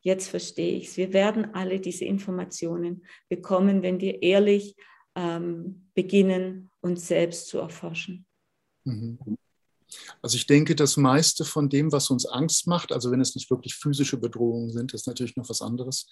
[0.00, 0.96] jetzt verstehe ich es.
[0.96, 4.76] Wir werden alle diese Informationen bekommen, wenn wir ehrlich
[5.16, 8.26] ähm, beginnen, uns selbst zu erforschen.
[8.84, 9.18] Mhm.
[10.20, 13.50] Also ich denke, das meiste von dem, was uns Angst macht, also wenn es nicht
[13.50, 16.06] wirklich physische Bedrohungen sind, ist natürlich noch was anderes,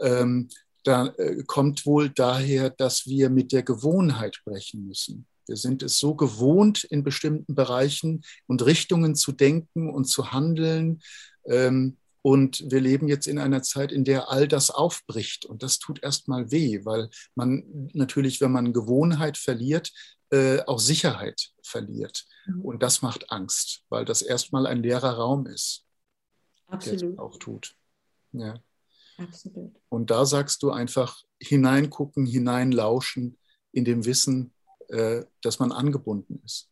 [0.00, 0.48] ähm,
[0.84, 5.26] da äh, kommt wohl daher, dass wir mit der Gewohnheit brechen müssen.
[5.46, 11.00] Wir sind es so gewohnt, in bestimmten Bereichen und Richtungen zu denken und zu handeln.
[11.44, 11.96] Ähm,
[12.26, 15.44] und wir leben jetzt in einer Zeit, in der all das aufbricht.
[15.44, 19.92] Und das tut erstmal weh, weil man natürlich, wenn man Gewohnheit verliert,
[20.30, 22.26] äh, auch Sicherheit verliert.
[22.46, 22.62] Mhm.
[22.62, 25.84] Und das macht Angst, weil das erstmal ein leerer Raum ist,
[26.66, 27.00] Absolut.
[27.00, 27.76] der es auch tut.
[28.32, 28.58] Ja.
[29.18, 29.76] Absolut.
[29.88, 33.38] Und da sagst du einfach hineingucken, hineinlauschen
[33.70, 34.52] in dem Wissen,
[34.88, 36.68] äh, dass man angebunden ist.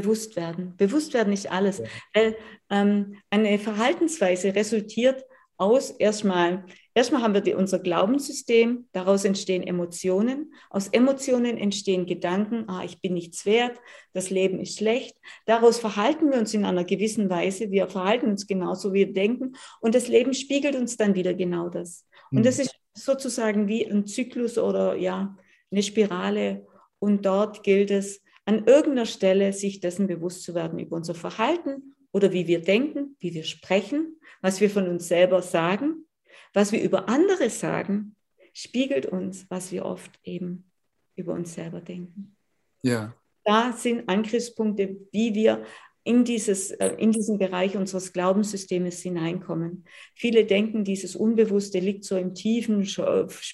[0.00, 0.74] Bewusst werden.
[0.76, 1.78] Bewusst werden ist alles.
[1.78, 1.84] Ja.
[2.14, 2.36] Weil
[2.70, 5.24] ähm, eine Verhaltensweise resultiert
[5.58, 12.68] aus erstmal, erstmal haben wir die, unser Glaubenssystem, daraus entstehen Emotionen, aus Emotionen entstehen Gedanken,
[12.68, 13.78] ah, ich bin nichts wert,
[14.12, 15.16] das Leben ist schlecht.
[15.46, 19.56] Daraus verhalten wir uns in einer gewissen Weise, wir verhalten uns genauso, wie wir denken
[19.80, 22.06] und das Leben spiegelt uns dann wieder genau das.
[22.30, 22.64] Und das mhm.
[22.64, 25.36] ist sozusagen wie ein Zyklus oder ja,
[25.70, 26.66] eine Spirale
[26.98, 31.94] und dort gilt es, an irgendeiner Stelle sich dessen bewusst zu werden über unser Verhalten
[32.12, 36.06] oder wie wir denken, wie wir sprechen, was wir von uns selber sagen,
[36.54, 38.14] was wir über andere sagen,
[38.54, 40.70] spiegelt uns, was wir oft eben
[41.16, 42.36] über uns selber denken.
[42.82, 43.14] Ja.
[43.44, 45.64] Da sind Angriffspunkte, wie wir
[46.04, 49.84] in, dieses, äh, in diesen Bereich unseres Glaubenssystems hineinkommen.
[50.14, 52.88] Viele denken, dieses Unbewusste liegt so im tiefen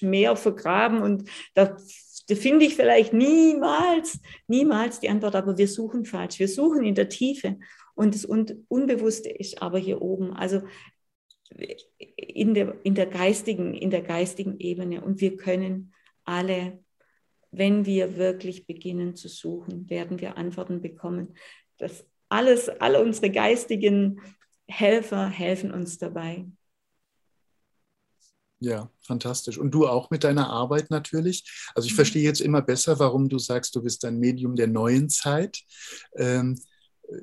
[0.01, 1.77] Meer vergraben und da da
[2.29, 6.39] finde ich vielleicht niemals, niemals die Antwort, aber wir suchen falsch.
[6.39, 7.57] Wir suchen in der Tiefe
[7.95, 10.33] und das Unbewusste ist aber hier oben.
[10.33, 10.61] Also
[12.17, 15.03] in der, in der geistigen, in der geistigen Ebene.
[15.03, 15.93] Und wir können
[16.23, 16.83] alle,
[17.51, 21.35] wenn wir wirklich beginnen zu suchen, werden wir Antworten bekommen.
[21.77, 24.21] Das alles, alle unsere geistigen
[24.67, 26.45] Helfer helfen uns dabei.
[28.63, 29.57] Ja, fantastisch.
[29.57, 31.43] Und du auch mit deiner Arbeit natürlich.
[31.75, 31.97] Also ich mhm.
[31.97, 35.61] verstehe jetzt immer besser, warum du sagst, du bist ein Medium der neuen Zeit.
[36.15, 36.57] Ähm,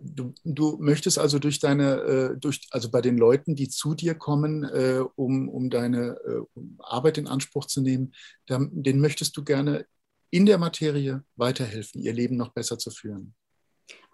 [0.02, 4.14] Du, du, möchtest also durch deine, äh, durch, also bei den Leuten, die zu dir
[4.14, 8.12] kommen, äh, um, um deine äh, Arbeit in Anspruch zu nehmen,
[8.46, 9.86] denen möchtest du gerne
[10.28, 13.34] in der Materie weiterhelfen, ihr Leben noch besser zu führen.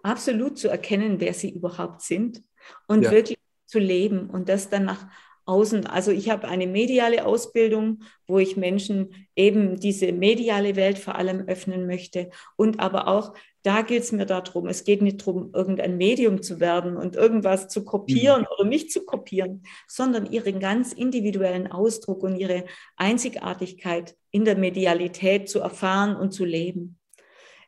[0.01, 2.41] Absolut zu erkennen, wer sie überhaupt sind
[2.87, 3.11] und ja.
[3.11, 5.05] wirklich zu leben und das dann nach
[5.47, 5.85] außen.
[5.85, 11.47] Also ich habe eine mediale Ausbildung, wo ich Menschen eben diese mediale Welt vor allem
[11.47, 12.29] öffnen möchte.
[12.55, 13.33] Und aber auch,
[13.63, 17.67] da geht es mir darum, es geht nicht darum, irgendein Medium zu werden und irgendwas
[17.67, 18.47] zu kopieren mhm.
[18.57, 25.49] oder nicht zu kopieren, sondern ihren ganz individuellen Ausdruck und ihre Einzigartigkeit in der Medialität
[25.49, 26.97] zu erfahren und zu leben.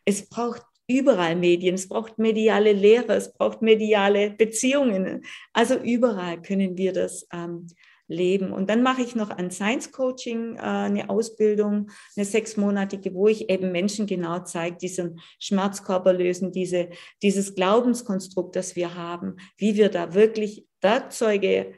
[0.05, 1.75] Es braucht überall Medien.
[1.75, 5.23] Es braucht mediale Lehre, es braucht mediale Beziehungen.
[5.53, 7.67] Also überall können wir das ähm,
[8.09, 8.51] leben.
[8.51, 13.49] Und dann mache ich noch ein Science Coaching, äh, eine Ausbildung, eine sechsmonatige, wo ich
[13.49, 16.89] eben Menschen genau zeige, diesen Schmerzkörper lösen, diese,
[17.21, 21.73] dieses Glaubenskonstrukt, das wir haben, wie wir da wirklich Werkzeuge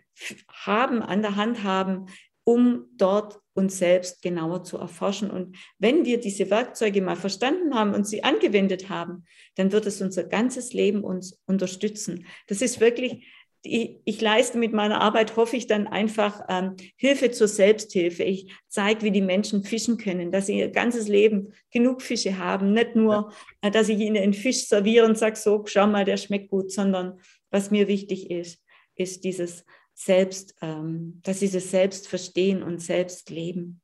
[0.47, 2.05] haben, an der Hand haben,
[2.43, 5.29] um dort uns selbst genauer zu erforschen.
[5.29, 9.25] Und wenn wir diese Werkzeuge mal verstanden haben und sie angewendet haben,
[9.55, 12.25] dann wird es unser ganzes Leben uns unterstützen.
[12.47, 13.27] Das ist wirklich,
[13.63, 18.23] ich, ich leiste mit meiner Arbeit, hoffe ich, dann einfach ähm, Hilfe zur Selbsthilfe.
[18.23, 22.73] Ich zeige, wie die Menschen fischen können, dass sie ihr ganzes Leben genug Fische haben.
[22.73, 26.17] Nicht nur, äh, dass ich ihnen einen Fisch serviere und sage, so, schau mal, der
[26.17, 27.19] schmeckt gut, sondern
[27.51, 28.63] was mir wichtig ist,
[28.95, 29.65] ist dieses
[30.03, 33.81] selbst, ähm, dass sie es selbst verstehen und selbst leben.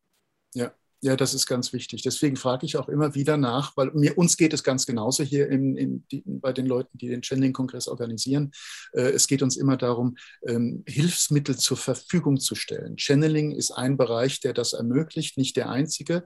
[0.54, 0.74] Ja.
[1.02, 2.02] Ja, das ist ganz wichtig.
[2.02, 5.48] Deswegen frage ich auch immer wieder nach, weil mir, uns geht es ganz genauso hier
[5.48, 8.52] in, in die, bei den Leuten, die den Channeling-Kongress organisieren.
[8.94, 10.18] Äh, es geht uns immer darum,
[10.48, 12.98] ähm, Hilfsmittel zur Verfügung zu stellen.
[12.98, 16.26] Channeling ist ein Bereich, der das ermöglicht, nicht der einzige,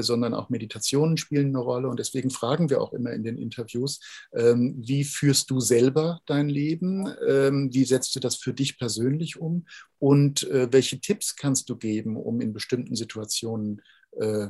[0.00, 1.88] sondern auch Meditationen spielen eine Rolle.
[1.88, 4.00] Und deswegen fragen wir auch immer in den Interviews,
[4.32, 7.08] ähm, wie führst du selber dein Leben?
[7.26, 9.66] Ähm, wie setzt du das für dich persönlich um?
[9.98, 13.82] Und äh, welche Tipps kannst du geben, um in bestimmten Situationen
[14.12, 14.48] äh,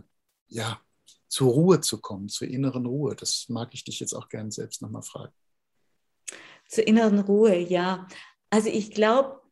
[0.49, 0.81] ja,
[1.29, 3.15] zur Ruhe zu kommen, zur inneren Ruhe?
[3.15, 5.33] Das mag ich dich jetzt auch gerne selbst nochmal fragen.
[6.69, 8.07] Zur inneren Ruhe, ja.
[8.51, 9.48] Also ich glaube, äh,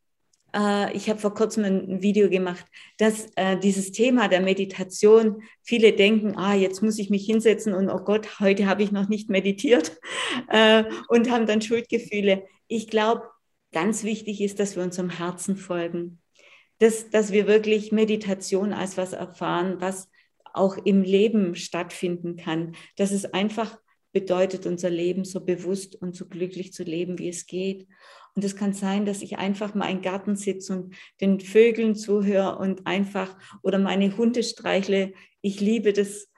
[0.53, 2.65] ich habe vor kurzem ein Video gemacht,
[2.97, 7.89] dass äh, dieses Thema der Meditation, viele denken, ah, jetzt muss ich mich hinsetzen und
[7.89, 9.99] oh Gott, heute habe ich noch nicht meditiert
[10.49, 12.45] äh, und haben dann Schuldgefühle.
[12.67, 13.23] Ich glaube,
[13.71, 16.19] ganz wichtig ist, dass wir unserem Herzen folgen,
[16.79, 20.09] dass, dass wir wirklich Meditation als was erfahren, was
[20.53, 23.77] auch im Leben stattfinden kann, dass es einfach
[24.19, 27.87] bedeutet, unser Leben so bewusst und so glücklich zu leben, wie es geht.
[28.33, 32.57] Und es kann sein, dass ich einfach mal im Garten sitze und den Vögeln zuhöre
[32.57, 35.13] und einfach oder meine Hunde streichle.
[35.41, 36.29] Ich liebe das.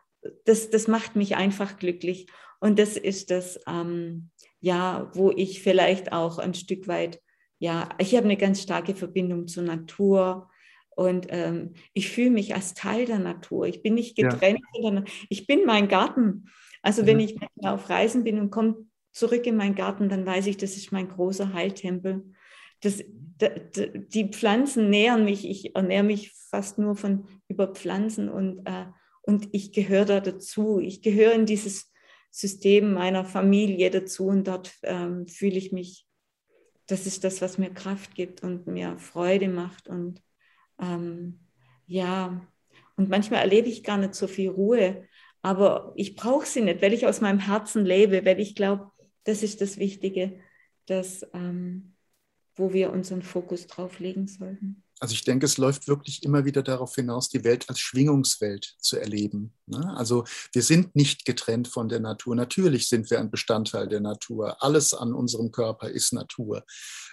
[0.43, 2.27] Das, das macht mich einfach glücklich.
[2.59, 7.21] Und das ist das, ähm, ja, wo ich vielleicht auch ein Stück weit,
[7.59, 10.49] ja, ich habe eine ganz starke Verbindung zur Natur.
[10.97, 13.67] Und ähm, ich fühle mich als Teil der Natur.
[13.67, 14.59] Ich bin nicht getrennt.
[14.73, 15.03] Ja.
[15.29, 16.49] Ich bin mein Garten.
[16.89, 20.57] Also wenn ich auf Reisen bin und komme zurück in meinen Garten, dann weiß ich,
[20.57, 22.33] das ist mein großer Heiltempel.
[22.81, 28.87] Das, die Pflanzen nähern mich, ich ernähre mich fast nur von über Pflanzen und, äh,
[29.21, 30.79] und ich gehöre da dazu.
[30.79, 31.93] Ich gehöre in dieses
[32.31, 36.07] System meiner Familie dazu und dort ähm, fühle ich mich,
[36.87, 40.23] das ist das, was mir Kraft gibt und mir Freude macht und
[40.81, 41.41] ähm,
[41.85, 42.41] ja,
[42.95, 45.07] und manchmal erlebe ich gar nicht so viel Ruhe,
[45.41, 48.91] aber ich brauche sie nicht, weil ich aus meinem Herzen lebe, weil ich glaube,
[49.23, 50.39] das ist das Wichtige,
[50.85, 51.95] dass, ähm,
[52.55, 54.83] wo wir unseren Fokus drauf legen sollten.
[54.99, 58.97] Also ich denke, es läuft wirklich immer wieder darauf hinaus, die Welt als Schwingungswelt zu
[58.97, 59.53] erleben.
[59.65, 59.93] Ne?
[59.95, 62.35] Also wir sind nicht getrennt von der Natur.
[62.35, 64.61] Natürlich sind wir ein Bestandteil der Natur.
[64.61, 66.65] Alles an unserem Körper ist Natur.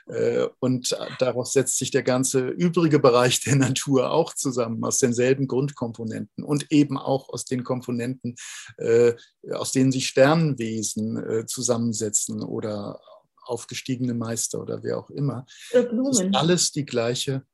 [0.07, 5.47] Äh, und daraus setzt sich der ganze übrige Bereich der Natur auch zusammen, aus denselben
[5.47, 8.35] Grundkomponenten und eben auch aus den Komponenten,
[8.79, 9.15] äh,
[9.53, 13.01] aus denen sich Sternenwesen äh, zusammensetzen oder
[13.43, 15.47] aufgestiegene Meister oder wer auch immer.
[15.73, 15.87] Das
[16.19, 17.47] ist alles die gleiche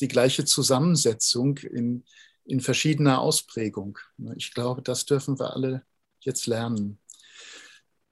[0.00, 2.04] die gleiche Zusammensetzung in,
[2.44, 3.98] in verschiedener Ausprägung.
[4.36, 5.84] Ich glaube, das dürfen wir alle
[6.20, 6.98] jetzt lernen.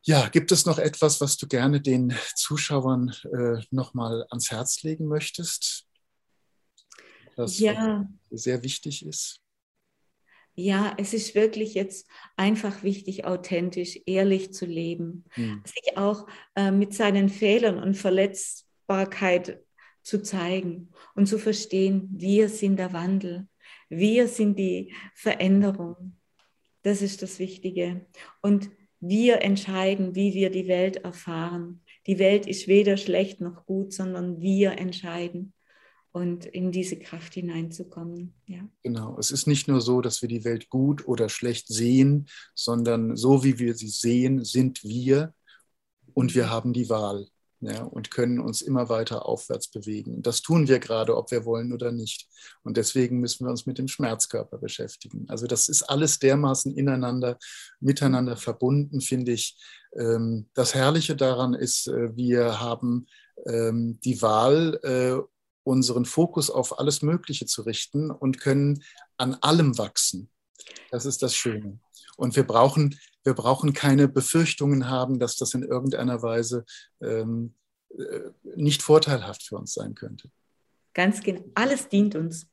[0.03, 5.07] Ja, gibt es noch etwas, was du gerne den Zuschauern äh, nochmal ans Herz legen
[5.07, 5.87] möchtest?
[7.35, 8.09] Das ja.
[8.31, 9.41] sehr wichtig ist.
[10.55, 12.07] Ja, es ist wirklich jetzt
[12.37, 15.25] einfach wichtig, authentisch, ehrlich zu leben.
[15.33, 15.63] Hm.
[15.67, 19.61] Sich auch äh, mit seinen Fehlern und Verletzbarkeit
[20.07, 23.49] zu zeigen und zu verstehen, wir sind der Wandel,
[23.89, 26.17] wir sind die Veränderung.
[26.83, 28.07] Das ist das Wichtige.
[28.41, 28.71] Und
[29.01, 31.83] wir entscheiden, wie wir die Welt erfahren.
[32.07, 35.53] Die Welt ist weder schlecht noch gut, sondern wir entscheiden
[36.13, 38.33] und in diese Kraft hineinzukommen.
[38.47, 38.61] Ja.
[38.85, 43.17] Genau, es ist nicht nur so, dass wir die Welt gut oder schlecht sehen, sondern
[43.17, 45.35] so wie wir sie sehen, sind wir
[46.15, 47.27] und wir haben die Wahl
[47.67, 50.23] ja, und können uns immer weiter aufwärts bewegen.
[50.23, 52.29] Das tun wir gerade, ob wir wollen oder nicht.
[52.63, 55.25] Und deswegen müssen wir uns mit dem Schmerzkörper beschäftigen.
[55.29, 57.39] Also das ist alles dermaßen ineinander,
[57.81, 59.59] miteinander verbunden, finde ich.
[59.99, 63.07] Ähm, das Herrliche daran ist, äh, wir haben
[63.47, 65.21] ähm, die Wahl, äh,
[65.65, 68.85] unseren Fokus auf alles Mögliche zu richten und können
[69.17, 70.31] an allem wachsen.
[70.93, 71.81] Das ist das Schöne.
[72.17, 76.65] Und wir brauchen wir brauchen keine Befürchtungen haben, dass das in irgendeiner Weise
[77.03, 77.55] ähm,
[77.91, 80.31] äh, nicht vorteilhaft für uns sein könnte.
[80.95, 81.45] Ganz genau.
[81.55, 82.47] Alles dient uns.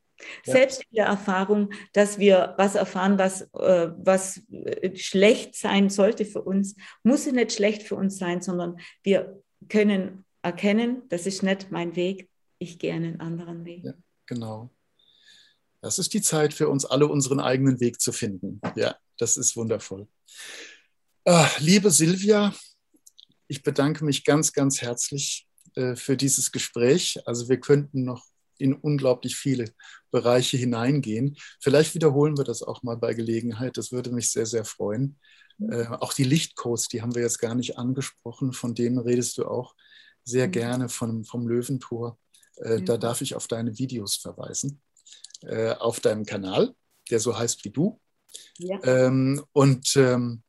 [0.46, 0.54] Ja.
[0.54, 6.26] Selbst in der Erfahrung, dass wir was erfahren, was, äh, was äh, schlecht sein sollte
[6.26, 11.44] für uns, muss es nicht schlecht für uns sein, sondern wir können erkennen, das ist
[11.44, 13.84] nicht mein Weg, ich gehe einen anderen Weg.
[13.84, 13.94] Ja,
[14.26, 14.70] genau.
[15.82, 18.62] Das ist die Zeit für uns alle, unseren eigenen Weg zu finden.
[18.76, 20.08] Ja, das ist wundervoll.
[21.26, 22.54] Ah, liebe Silvia,
[23.48, 27.20] ich bedanke mich ganz, ganz herzlich äh, für dieses Gespräch.
[27.26, 28.26] Also wir könnten noch
[28.58, 29.74] in unglaublich viele
[30.12, 31.38] Bereiche hineingehen.
[31.60, 33.78] Vielleicht wiederholen wir das auch mal bei Gelegenheit.
[33.78, 35.20] Das würde mich sehr, sehr freuen.
[35.60, 38.54] Äh, auch die Lichtcodes, die haben wir jetzt gar nicht angesprochen.
[38.54, 39.76] Von denen redest du auch
[40.24, 40.52] sehr mhm.
[40.52, 42.18] gerne von, vom Löwentor.
[42.58, 42.86] Äh, mhm.
[42.86, 44.82] Da darf ich auf deine Videos verweisen.
[45.42, 46.74] Äh, auf deinem Kanal,
[47.10, 48.00] der so heißt wie du.
[48.84, 50.44] Ähm, und ähm,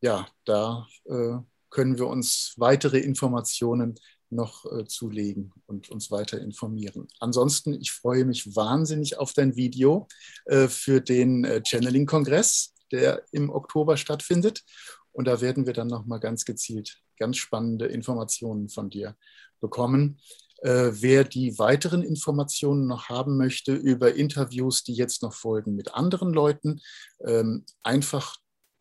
[0.00, 1.36] ja, da äh,
[1.70, 3.94] können wir uns weitere Informationen
[4.30, 7.08] noch äh, zulegen und uns weiter informieren.
[7.20, 10.08] Ansonsten, ich freue mich wahnsinnig auf dein Video
[10.46, 14.62] äh, für den äh, Channeling-Kongress, der im Oktober stattfindet.
[15.12, 19.16] Und da werden wir dann nochmal ganz gezielt ganz spannende Informationen von dir
[19.60, 20.18] bekommen.
[20.62, 25.94] Äh, wer die weiteren Informationen noch haben möchte über Interviews, die jetzt noch folgen mit
[25.94, 26.80] anderen Leuten,
[27.24, 28.36] ähm, einfach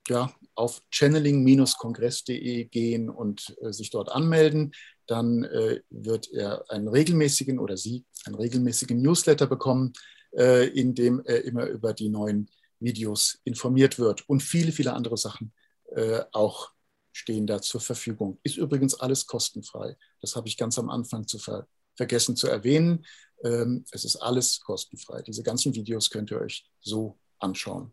[0.07, 4.73] ja, auf channeling-kongress.de gehen und äh, sich dort anmelden.
[5.07, 9.93] dann äh, wird er einen regelmäßigen oder sie einen regelmäßigen Newsletter bekommen,
[10.37, 12.47] äh, in dem er immer über die neuen
[12.79, 14.29] Videos informiert wird.
[14.29, 15.51] Und viele, viele andere Sachen
[15.95, 16.71] äh, auch
[17.11, 18.39] stehen da zur Verfügung.
[18.43, 19.97] Ist übrigens alles kostenfrei.
[20.21, 23.05] Das habe ich ganz am Anfang zu ver vergessen zu erwähnen.
[23.43, 25.21] Ähm, es ist alles kostenfrei.
[25.21, 27.91] Diese ganzen Videos könnt ihr euch so anschauen.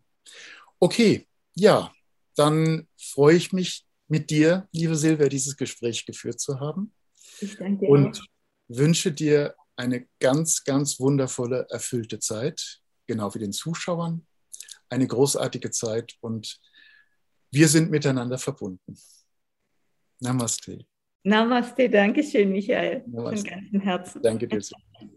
[0.79, 1.93] Okay, ja,
[2.37, 6.95] dann freue ich mich mit dir, liebe Silvia, dieses Gespräch geführt zu haben.
[7.41, 7.91] Ich danke dir.
[7.91, 8.25] Und
[8.69, 14.27] wünsche dir eine ganz, ganz wundervolle, erfüllte Zeit, genau wie den Zuschauern.
[14.89, 16.59] Eine großartige Zeit und
[17.51, 18.97] wir sind miteinander verbunden.
[20.21, 20.85] Namaste.
[21.23, 23.05] Namaste, danke schön, Michael.
[23.07, 23.51] Namaste.
[23.51, 24.23] Von ganzem Herzen.
[24.23, 24.61] Danke dir.
[24.61, 24.79] Sehr.